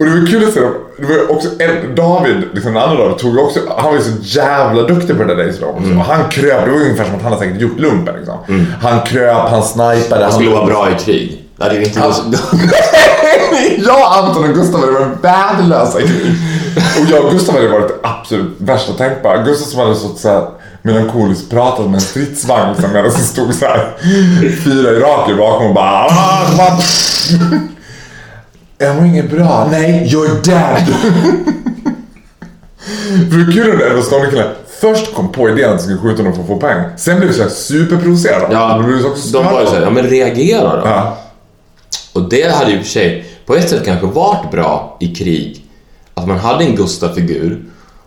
[0.00, 3.18] Och det var kul att se, det var också en, David, liksom den andra David,
[3.18, 5.90] tog också, han var ju så jävla duktig på det där också.
[5.98, 8.38] Och han kröp, det var ungefär som att han hade säkert gjort lumpen liksom.
[8.80, 10.24] Han kröp, han snipade.
[10.24, 11.44] Han skulle vara bra i krig.
[11.56, 12.22] Det hade inte så...
[13.78, 16.34] jag, Anton och Gustav hade varit värdelösa i krig.
[16.76, 19.42] Och jag och Gustav hade varit det absolut värsta tänkbara.
[19.42, 20.46] Gustav som hade stått såhär
[20.82, 23.96] melankoliskt pratat med en stridsvagn liksom, medan det stod så här
[24.64, 26.06] fyra irakier bakom och bara...
[28.82, 29.68] Jag mår inget bra.
[29.70, 30.86] Nej, you're dead.
[33.30, 34.48] För det är kul när Edward Snowden-killen
[34.80, 36.84] först kom på idén att de skulle skjuta honom för att få poäng.
[36.96, 38.54] Sen blev det så här superprovocerade.
[38.54, 40.82] Ja, de blev så också de var ju såhär, ja men reagera då.
[40.84, 41.18] Ja.
[42.12, 45.14] Och det hade ju i och för sig på ett sätt kanske varit bra i
[45.14, 45.64] krig.
[46.14, 47.62] Att man hade en Gustav-figur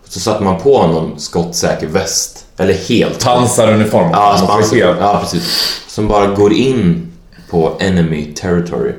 [0.08, 2.46] så satte man på någon skottsäker väst.
[2.58, 3.26] Eller helt.
[3.26, 4.10] Pansaruniform.
[4.12, 4.38] Ja,
[5.00, 5.82] ja, precis.
[5.88, 7.12] Som bara går in
[7.50, 8.94] på enemy territory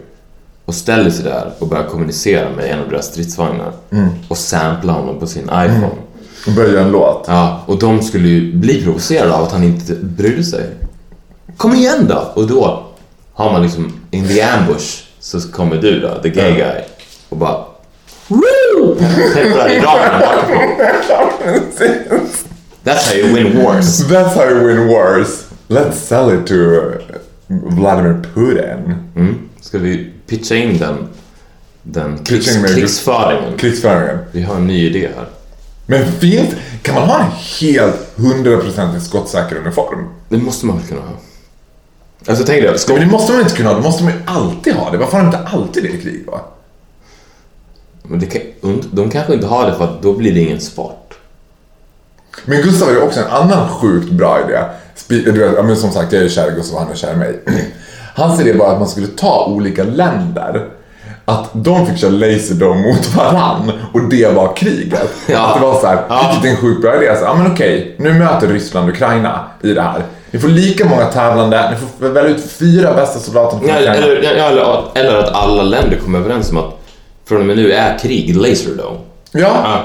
[0.64, 3.72] och ställer sig där och börjar kommunicera med en av deras stridsvagnar
[4.28, 5.90] och samplar honom på sin iPhone.
[6.46, 7.24] Och börja en låt.
[7.28, 10.70] Ja, och de skulle ju bli provocerade av att han inte brydde sig.
[11.56, 12.32] Kom igen då!
[12.34, 12.86] Och då
[13.32, 16.82] har man liksom in the ambush så kommer du då, the gay guy,
[17.28, 17.64] och bara
[18.28, 18.94] Woo!
[19.34, 20.74] Pepprar i bakifrån.
[22.84, 24.04] That's how you win wars.
[24.10, 25.46] That's how you win wars.
[25.68, 26.54] Let's sell it to
[27.48, 28.94] Vladimir Putin.
[29.16, 29.38] Mm.
[29.60, 31.08] Ska vi pitcha in den,
[31.82, 33.58] den krigs, krigsföringen?
[33.58, 34.18] Krigsföringen.
[34.32, 35.28] Vi har en ny idé här.
[35.86, 37.30] Men finns Kan man ha en
[37.60, 40.08] helt hundraprocentigt skottsäker uniform?
[40.28, 41.12] Det måste man väl kunna ha?
[42.26, 43.76] Alltså tänk dig, ska Men det måste man inte kunna ha.
[43.76, 44.90] Det måste man ju alltid ha.
[44.90, 44.98] Det.
[44.98, 46.40] Varför har de inte alltid det i krig va?
[48.02, 48.42] Men det kan,
[48.90, 51.14] de kanske inte har det för att då blir det ingen sport.
[52.44, 54.64] Men Gustav har ju också en annan sjukt bra idé.
[55.08, 57.40] Du vet, som sagt, jag är kär i Gustav och han är kär i mig.
[58.14, 60.64] Hans idé var att man skulle ta olika länder.
[61.24, 65.10] Att de fick köra Laserdome mot varann och det var kriget.
[65.26, 65.38] Ja.
[65.46, 66.20] Att det var så här, Ja.
[66.30, 67.16] vilket är en sjukt bra idé.
[67.18, 70.02] Så, ja men okej, nu möter Ryssland och Ukraina i det här.
[70.30, 74.22] Ni får lika många tävlande, ni får välja ut fyra bästa soldater från Ja, eller,
[74.22, 76.78] ja, eller, eller att alla länder kommer överens om att
[77.28, 78.98] från och med nu är krig Laserdome.
[79.32, 79.76] Ja, Ja.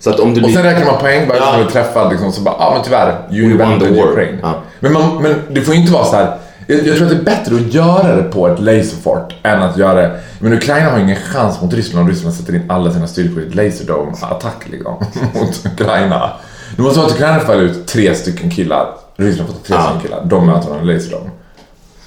[0.00, 1.52] Så att om det och sen räknar man poäng varje Ja.
[1.52, 4.28] gång du träffar liksom, så bara, ja men tyvärr, you We won the war.
[4.42, 4.54] Ja.
[4.80, 6.36] Men, man, men det får ju inte vara så här.
[6.66, 9.76] Jag, jag tror att det är bättre att göra det på ett laserfort än att
[9.76, 10.20] göra det...
[10.38, 13.46] Men Ukraina har ingen chans mot Ryssland om Ryssland sätter in alla sina styrkor i
[13.46, 14.94] ett laserdome-attack liksom,
[15.34, 16.30] mot Ukraina.
[16.76, 18.86] Det måste vara att Ukraina faller ut tre stycken killar.
[19.16, 19.82] Ryssland får tre Ja.
[19.82, 20.24] stycken killar.
[20.24, 21.30] De möter varandra i laserdome.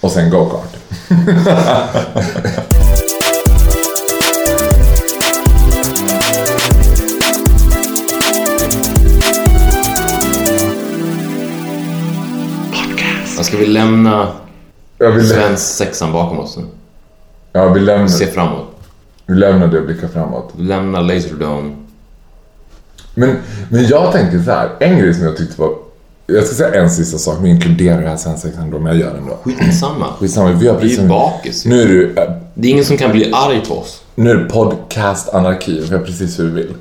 [0.02, 0.76] Och sen go-kart.
[13.44, 14.28] Ska vi lämna
[14.98, 16.64] Jag vill, svensk sexan bakom oss nu?
[17.54, 18.68] ja, vi, lämnar, Se framåt.
[19.26, 20.54] vi lämnar det och blickar framåt.
[20.58, 21.76] Lämna Laserdome.
[23.14, 23.38] Men,
[23.70, 25.74] men jag tänker så här, en grej som jag tyckte var...
[26.28, 29.14] Jag ska säga en sista sak, men inkludera det här svensexan då, men jag gör
[29.14, 29.38] det ändå.
[29.44, 30.06] Skitsamma.
[30.20, 31.00] Skitsamma, vi har Vi är precis...
[31.10, 31.66] bakis.
[31.66, 34.02] Nu är du, äh, Det är ingen som kan bli arg på oss.
[34.16, 36.74] nu är det podcast-anarki, vi har precis hur vi vill.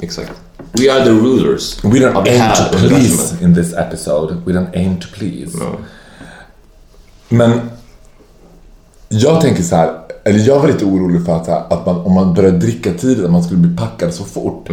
[0.00, 0.30] Exakt.
[0.72, 4.96] We are the rulers We don't aim to please in this episode, we don't aim
[5.00, 5.58] to please.
[5.60, 5.66] Ja.
[7.30, 7.60] Men
[9.08, 9.90] jag tänker så här,
[10.24, 13.24] eller jag var lite orolig för att, här, att man, om man började dricka tidigt,
[13.24, 14.68] att man skulle bli packad så fort.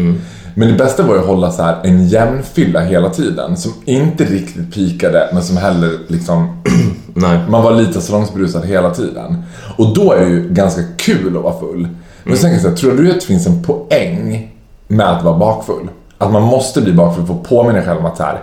[0.55, 3.74] Men det bästa var ju att hålla så här en jämn fylla hela tiden, som
[3.86, 6.64] inte riktigt pikade, men som heller liksom
[7.14, 7.39] Nej.
[7.49, 9.43] Man var lite salongsberusad hela tiden.
[9.78, 11.88] Och då är det ju ganska kul att vara full.
[12.24, 14.51] Men så tänker jag så här, tror du att det finns en poäng
[14.88, 15.89] med att vara bakfull?
[16.18, 18.39] Att man måste bli bakfull för att påminna sig själv om att så här,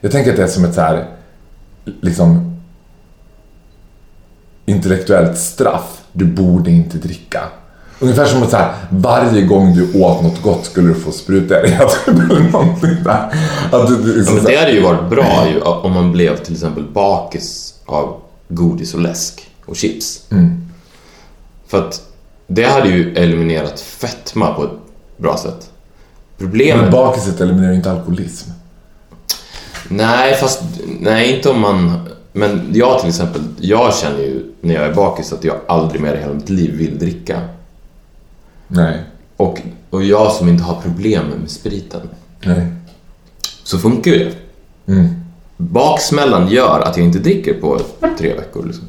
[0.00, 1.04] Jag tänker att det är som ett så här,
[2.00, 2.55] liksom
[4.66, 6.02] intellektuellt straff.
[6.12, 7.40] Du borde inte dricka.
[7.98, 11.66] Ungefär som att så här, varje gång du åt något gott skulle du få spruta
[11.66, 11.72] i.
[12.06, 13.32] Eller någonting där.
[13.72, 16.12] Att du, du, Ja, liksom men så det hade ju varit bra ju, om man
[16.12, 20.22] blev till exempel bakis av godis och läsk och chips.
[21.66, 22.02] För att
[22.46, 24.70] det hade ju eliminerat fetma på ett
[25.16, 25.70] bra sätt.
[26.38, 26.82] Problemet...
[26.82, 28.50] men bakiset eliminerar ju inte alkoholism.
[29.88, 30.62] Nej, fast
[31.00, 32.08] nej, inte om man...
[32.36, 36.14] Men jag till exempel, jag känner ju när jag är bakis att jag aldrig mer
[36.14, 37.40] i hela mitt liv vill dricka.
[38.68, 39.02] Nej.
[39.36, 39.60] Och,
[39.90, 42.00] och jag som inte har problem med spriten,
[42.44, 42.66] Nej.
[43.62, 44.32] så funkar ju
[44.84, 45.08] det.
[45.56, 47.80] Baksmällan gör att jag inte dricker på
[48.18, 48.66] tre veckor.
[48.66, 48.88] Liksom.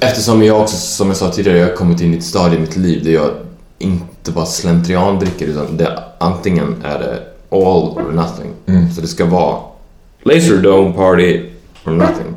[0.00, 2.60] Eftersom jag också, som jag sa tidigare, jag har kommit in i ett stadie i
[2.60, 3.30] mitt liv där jag
[3.78, 8.52] inte bara slentrian dricker utan det, antingen är det all or nothing.
[8.94, 9.75] Så det ska vara
[10.26, 11.40] Laserdome party
[11.84, 12.34] or nothing.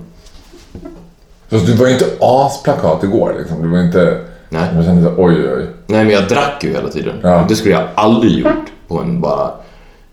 [1.49, 3.61] Fast du var ju inte asplakat igår liksom.
[3.61, 4.21] Du var inte...
[4.49, 4.69] Nej.
[4.75, 5.67] Jag kände så, oj oj oj.
[5.87, 7.15] Nej men jag drack ju hela tiden.
[7.23, 7.45] Ja.
[7.49, 9.51] Det skulle jag aldrig gjort på en bara...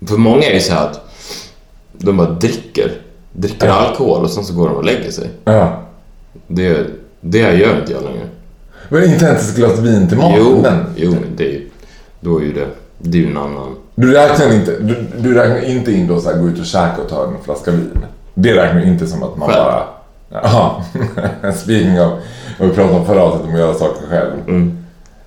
[0.07, 1.01] För många är ju så här att
[1.93, 2.93] de bara dricker.
[3.33, 5.31] Dricker alkohol och sen så går de och lägger sig.
[5.45, 5.83] Ja.
[6.47, 6.87] Det,
[7.20, 8.27] det gör inte jag längre.
[8.89, 10.37] Men inte ens ett glas vin till maten?
[10.39, 10.64] Jo,
[10.97, 11.68] jo men det är ju...
[12.20, 12.66] Då är ju det...
[12.99, 13.77] Det är ju en annan...
[13.99, 17.03] Du räknar inte, du, du räknar inte in då så här, gå ut och käka
[17.03, 18.05] och ta en flaska vin?
[18.34, 19.64] Det räknar inte som att man Själv.
[19.64, 19.84] bara...
[20.28, 20.84] Jaha.
[21.55, 22.12] Speaking of,
[22.61, 24.32] vi pratade om förra avsnittet om att göra saker själv.
[24.49, 24.84] Mm.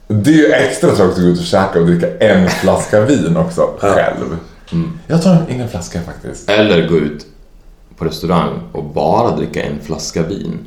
[0.08, 3.38] Det är ju extra tråkigt att gå ut och käka och dricka en flaska vin
[3.38, 4.38] också, själv.
[4.72, 5.00] Mm.
[5.08, 6.50] Jag tar en egen flaska faktiskt.
[6.50, 7.26] Eller gå ut
[7.98, 10.60] på restaurang och bara dricka en flaska vin.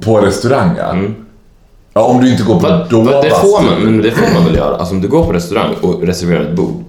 [0.00, 0.90] På restaurang ja.
[0.90, 1.23] Mm.
[1.94, 3.24] Ja, om du inte går på Va, Dovas.
[3.24, 4.76] det, får man, men det får man väl göra.
[4.76, 6.84] Alltså om du går på restaurang och reserverar ett bord.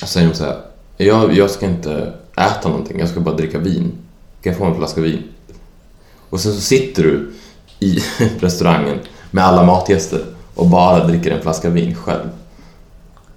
[0.00, 0.56] Så säger de så här.
[0.96, 3.92] Jag, jag ska inte äta någonting, jag ska bara dricka vin.
[4.42, 5.22] Kan jag få en flaska vin?
[6.30, 7.32] Och sen så sitter du
[7.78, 7.98] i
[8.40, 8.98] restaurangen
[9.30, 12.28] med alla matgäster och bara dricker en flaska vin själv.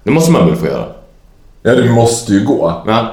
[0.02, 0.86] Det måste man väl få göra?
[1.62, 2.82] Ja, det måste ju gå.
[2.86, 3.06] Men,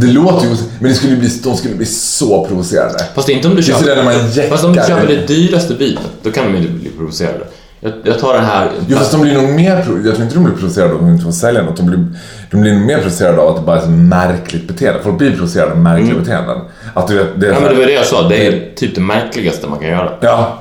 [0.00, 0.56] Det låter ju...
[0.80, 3.04] Men det skulle bli, de skulle bli så provocerade.
[3.14, 3.80] fast inte om du Det är köper...
[3.80, 4.50] sådär när man jäckar.
[4.50, 7.44] Fast om du köper det dyraste vinet, då kan de inte bli provocerade.
[7.80, 8.70] Jag, jag tar den här...
[8.88, 9.76] Jo, fast de blir nog mer...
[9.76, 11.76] Jag tror inte de blir provocerade av att de inte får sälja något.
[11.76, 12.06] De blir,
[12.50, 15.00] de blir nog mer provocerade av att det bara är så märkligt beteende.
[15.02, 16.58] Folk blir provocerade av märkliga beteenden.
[16.94, 18.94] Att du vet, det är Ja men det var det jag sa, det är typ
[18.94, 20.10] det märkligaste man kan göra.
[20.20, 20.58] Ja.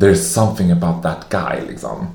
[0.00, 2.06] There's something about that guy, liksom.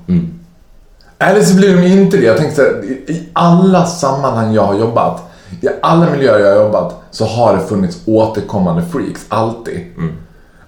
[1.18, 2.24] Eller så blir de inte det.
[2.24, 6.64] Jag tänkte så här, i alla sammanhang jag har jobbat, i alla miljöer jag har
[6.64, 9.80] jobbat, så har det funnits återkommande freaks, alltid.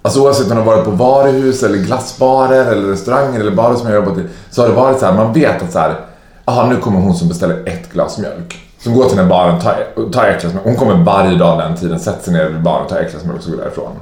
[0.03, 4.01] Alltså oavsett om har varit på varuhus eller glassbarer eller restauranger eller barer som jag
[4.01, 4.27] har jobbat i.
[4.51, 6.01] Så har det varit så här, man vet att så här,
[6.45, 8.59] aha, nu kommer hon som beställer ett glas mjölk.
[8.79, 10.67] Som går till den här baren, tar, tar ett glas mjölk.
[10.67, 13.39] Hon kommer varje dag den tiden, sätter sig ner vid baren, tar ett glas mjölk
[13.39, 13.93] och så går därifrån.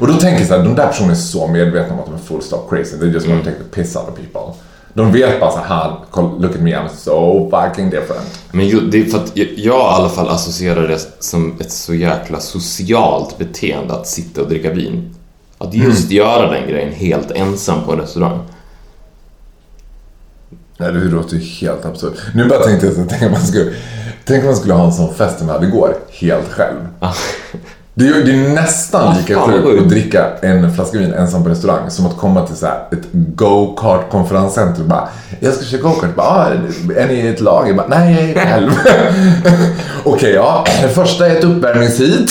[0.00, 2.14] Och då tänker jag så här, de där personerna är så medvetna om att de
[2.14, 2.96] är full stop crazy.
[2.96, 3.38] Det är just mm.
[3.38, 4.54] de tänker piss out of people.
[4.94, 5.96] De vet bara så här,
[6.40, 8.40] look at me, I'm so fucking different.
[8.52, 11.72] Men ju, det är för att jag, jag i alla fall associerar det som ett
[11.72, 15.14] så jäkla socialt beteende att sitta och dricka vin.
[15.58, 16.16] Att just Mm.
[16.16, 18.38] göra den grejen helt ensam på en restaurang.
[20.78, 22.18] Nej, det låter ju helt absurt.
[22.34, 23.72] Nu bara tänkte jag så tänk om man skulle,
[24.24, 26.78] tänk om man skulle ha en sån fest som vi hade igår, helt själv.
[27.94, 31.48] Det är, det är nästan Ah, lika sjukt att dricka en flaska vin ensam på
[31.48, 35.08] restaurang som att komma till så här ett go-kart konferenscentrum och bara
[35.40, 36.14] Jag ska köra go-kart.
[36.16, 36.46] Bara, ah,
[36.96, 37.68] är ni i ett lag?
[37.68, 38.70] Jag bara, Nej, jag är själv.
[40.04, 40.64] Okej, ja.
[40.82, 42.30] Det första är ett uppvärmningsheat.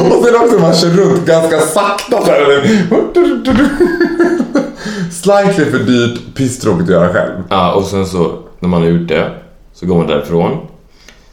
[0.00, 2.64] och sen också man kör runt ganska sakta så här.
[5.10, 7.42] Slightly för dyrt, pisstråkigt att göra själv.
[7.50, 9.30] Ja, och sen så när man är ute
[9.74, 10.58] så går man därifrån.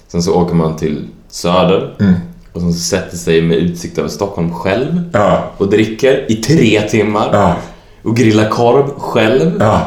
[0.08, 1.94] Sen så åker man till Söder.
[2.54, 5.10] Och så sätter sig med utsikt över Stockholm själv.
[5.14, 5.52] Ja.
[5.58, 7.30] Och dricker i tre timmar.
[7.34, 7.56] Ja.
[8.04, 9.58] Och grillar korv själv.
[9.60, 9.86] Ja.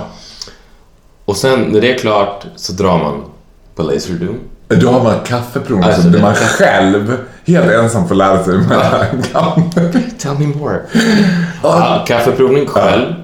[1.25, 3.23] Och sen när det är klart så drar man
[3.75, 4.39] på Laserdome.
[4.69, 9.25] Då har man kaffeprovning Alltså, så där man själv helt ensam får lära sig med
[10.19, 10.81] Tell me more.
[11.63, 13.15] Ja, kaffeprovning själv.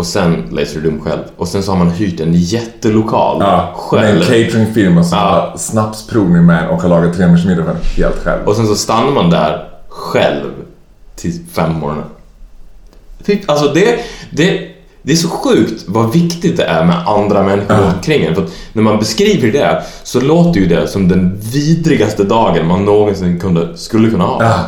[0.00, 1.22] Och sen Laserdome själv.
[1.36, 4.20] Och sen så har man hyrt en jättelokal Ja, med en själv.
[4.44, 5.24] cateringfirma som Ja.
[5.24, 8.42] har snapsprovning med och har lagat tre middag för en helt själv.
[8.48, 10.50] Och sen så stannar man där själv
[11.16, 12.04] till fem på morgonen.
[13.24, 13.98] Typ, Alltså det,
[14.30, 14.68] det,
[15.02, 17.92] det är så sjukt vad viktigt det är med andra människor Ja.
[17.96, 18.34] omkring en.
[18.34, 23.40] För när man beskriver det så låter ju det som den vidrigaste dagen man någonsin
[23.40, 24.44] kunde, skulle kunna ha.
[24.44, 24.64] Ja.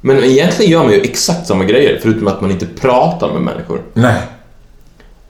[0.00, 3.80] Men egentligen gör man ju exakt samma grejer förutom att man inte pratar med människor.
[3.94, 4.22] Nej.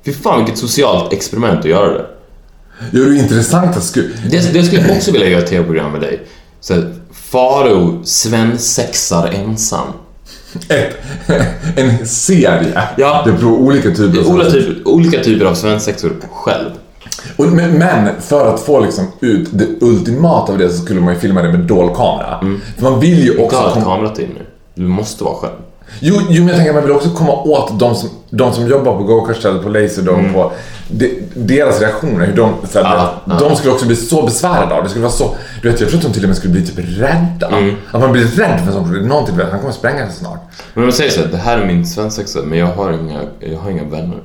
[0.04, 2.06] Fy fan vilket socialt experiment att göra det.
[2.92, 4.08] Jo, det intressant att sku...
[4.30, 6.20] Det, det skulle jag också vilja göra ett tv-program med dig.
[6.60, 9.86] Så här, Faro svensexar ensam.
[10.68, 10.96] Ett,
[11.76, 12.82] en serie.
[12.96, 13.22] Ja.
[13.26, 16.70] Det provar olika typer av Olika, typ, olika typer av svensexor själv.
[17.36, 21.14] Och, men, men för att få liksom ut det ultimata av det så skulle man
[21.14, 22.40] ju filma det med dold kamera.
[22.76, 23.56] För man vill ju Du också...
[23.58, 24.46] har ett komma- kamerateam nu.
[24.74, 25.54] Du måste vara själv.
[26.00, 28.68] Jo, jo, men jag tänker att man vill också komma åt de som, de som
[28.68, 30.52] jobbar på go-kartstället, på Laserdome, på
[30.88, 32.26] de, deras reaktioner.
[32.26, 33.56] Hur de, så här, Ja, de ja.
[33.56, 34.88] skulle också bli så besvärade av det.
[34.88, 36.78] skulle vara så, du vet, jag tror att de till och med skulle bli typ
[37.00, 37.50] rädda.
[37.92, 39.06] Att man blir rädd för en sån produkt.
[39.06, 40.40] Någon typ, han kommer spränga sig snart.
[40.74, 43.58] Men man säger så här, det här är min svensexa, men jag har inga, jag
[43.58, 44.18] har inga vänner.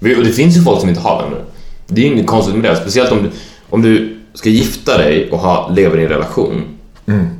[0.00, 1.40] Och det finns ju folk som inte har vänner.
[1.86, 2.76] Det är ju inget konstigt med det.
[2.76, 3.30] Speciellt om du,
[3.70, 6.73] om du ska gifta dig och ha, lever i en relation.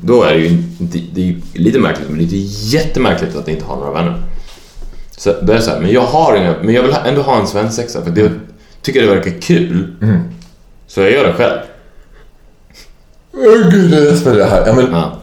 [0.02, 0.48] Då är det ju
[0.80, 2.36] inte, det är lite märkligt, men det är inte
[2.76, 4.22] jättemärkligt att inte ha några vänner.
[5.16, 7.46] Så det är så här, men jag har inga, men jag vill ändå ha en
[7.46, 8.30] svensexa för det
[8.82, 9.96] tycker det verkar kul.
[10.86, 11.58] Så jag gör det själv.
[13.32, 14.66] Åh gud, jag för det här.
[14.66, 15.18] Ja, men, Ja.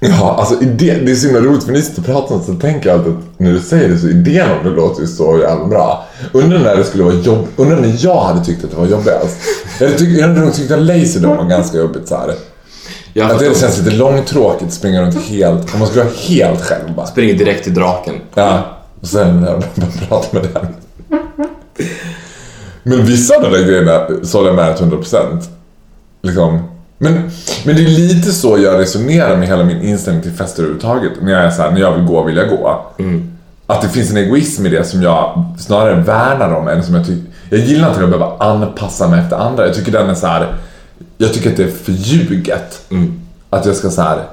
[0.00, 2.46] ja, alltså idén, det är så himla roligt för ni sitter och pratar om det
[2.46, 5.06] så tänker jag alltid att när du säger det så idén om det låter ju
[5.06, 6.06] så jävla bra.
[6.32, 9.36] Undrar när det skulle vara jobb, undrar när jag hade tyckt att det var jobbigast.
[9.80, 12.34] Jag tyckte, jag nog tyckte att Laserdome var ganska jobbigt så här.
[13.12, 16.62] Jag Att det känns lite långtråkigt att springa runt helt, om man skulle vara helt
[16.62, 17.06] själv bara.
[17.06, 18.14] springer direkt till draken.
[18.34, 18.62] Ja,
[19.00, 19.46] och sen
[20.08, 20.66] prata med den.
[22.82, 25.44] Men vissa av de där grejerna så håller jag med till 100%.
[26.22, 26.62] Liksom.
[26.98, 27.12] Men,
[27.64, 31.12] men det är lite så jag resonerar med hela min inställning till fester överhuvudtaget.
[31.22, 32.86] När jag är så här, när jag vill gå vill jag gå.
[33.66, 37.06] Att det finns en egoism i det som jag snarare värnar om än som jag
[37.06, 37.22] tycker...
[37.50, 39.66] Jag gillar inte att behöva anpassa mig efter andra.
[39.66, 40.56] Jag tycker den är så här.
[41.18, 42.82] Jag tycker att det är förljuget.
[43.50, 44.24] Att jag ska så här,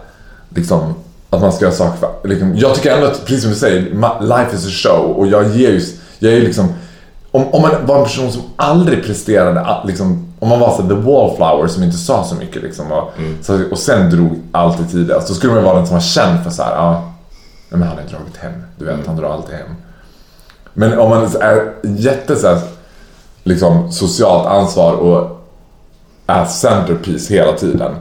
[0.49, 0.93] liksom,
[1.29, 3.81] att man ska göra saker för, liksom, Jag tycker ändå att, precis som du säger,
[4.21, 5.11] life is a show.
[5.11, 5.81] Och jag ger ju,
[6.19, 6.73] jag är ju liksom,
[7.31, 10.93] om, om man var en person som aldrig presterade, liksom, om man var så the
[10.93, 15.33] wallflower som inte sa så mycket liksom, och, så, och sen drog alltid tidigast, då
[15.33, 17.11] skulle man ju vara den som var känd för så här, ja,
[17.69, 19.75] men han har dragit hem, du vet, han drar alltid hem.
[20.73, 22.59] Men om man är jätte så här,
[23.43, 25.44] liksom, socialt ansvar och
[26.27, 27.95] är centerpiece hela tiden.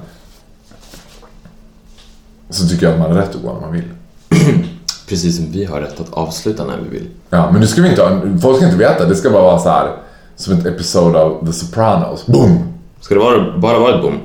[2.50, 3.88] Så tycker jag att man har rätt att gå när man vill.
[5.08, 7.08] Precis som vi har rätt att avsluta när vi vill.
[7.30, 9.68] Ja, men nu ska vi inte folk ska inte veta, det ska bara vara så
[9.68, 9.96] här
[10.36, 12.26] som ett episod av The Sopranos.
[12.26, 12.74] Boom!
[13.00, 14.20] Ska det vara, bara vara ett boom?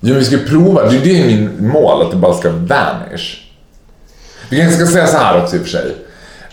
[0.00, 3.44] Jo, men vi ska prova, det är det min mål, att det bara ska vanish.
[4.50, 5.96] Vi kanske ska säga så här också i och för sig.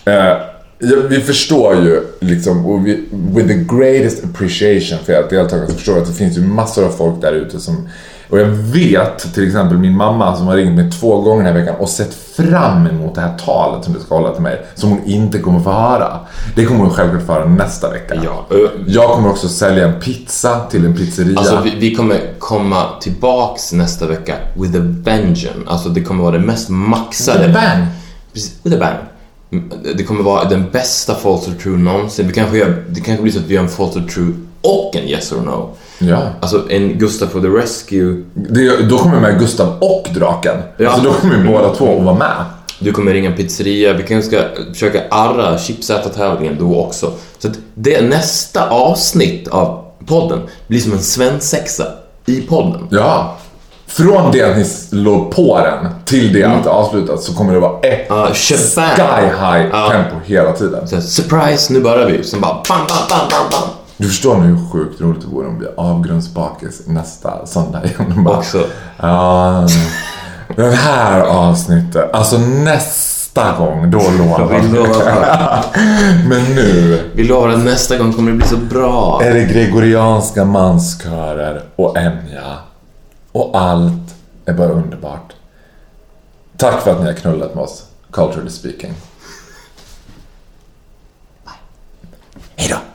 [0.06, 0.38] Eh,
[0.80, 3.04] ja, vi förstår ju liksom, och vi,
[3.36, 6.90] with the greatest appreciation för ert deltagande så förstår att det finns ju massor av
[6.90, 7.88] folk där ute som
[8.30, 11.60] Och jag vet till exempel min mamma som har ringt mig två gånger den här
[11.62, 14.66] veckan och sett fram emot det här talet som du ska hålla till mig.
[14.76, 16.20] Som hon inte kommer få höra.
[16.56, 18.16] Det kommer hon självklart få höra nästa vecka.
[18.24, 21.40] Ja, ö- Jag kommer också sälja en pizza till en pizzeria.
[21.40, 25.60] Alltså vi, vi kommer komma tillbaks nästa vecka with a vengeance.
[25.68, 27.48] Alltså det kommer vara det mest maxade.
[27.48, 27.88] With a bang.
[28.34, 28.98] Precis, with a bang.
[29.96, 32.28] Det kommer vara den bästa false or true någonsin.
[32.28, 34.96] Vi kanske gör, det kanske blir så att vi gör en false or true och
[34.96, 35.76] en yes or no.
[36.00, 36.22] Ja.
[36.40, 38.24] Alltså en Gustav for the Rescue.
[38.34, 40.58] Det, då kommer med Gustav och draken.
[40.78, 40.90] Ja.
[40.90, 42.46] Alltså då kommer ju båda två att vara med.
[42.80, 43.94] Du kommer ringa en pizzeria.
[43.94, 44.44] Vi kanske ska
[44.74, 47.14] försöka arra chipsätartävlingen då också.
[47.40, 51.86] Så att det nästa avsnitt av podden blir som en svensexa
[52.26, 52.88] i podden.
[52.92, 53.38] Ja.
[53.98, 57.60] Från det att ni slår på den till det att det avslutas så kommer det
[57.60, 58.34] vara ett shabam.
[58.34, 59.90] sky high Ja.
[59.92, 60.88] tempo hela tiden.
[60.88, 62.24] Så surprise, nu börjar vi.
[62.24, 63.70] Sen bara bam, bam, bam, bam, bam.
[63.98, 68.24] Du förstår nu hur sjukt roligt det vore om vi avgrundsbakis nästa söndag igen.
[68.24, 68.64] Bara, Också.
[69.02, 69.68] Ja,
[70.56, 76.28] det här avsnittet, alltså nästa gång, då lovar Vi.
[76.30, 79.22] Men nu Vi lovar att nästa gång kommer det bli så bra.
[79.24, 82.44] är det gregorianska manskörer och Enya.
[83.36, 84.16] Och allt
[84.46, 85.34] är bara underbart.
[86.58, 88.94] Tack för att ni har knullat med oss, culturally speaking.
[92.56, 92.95] Hej då!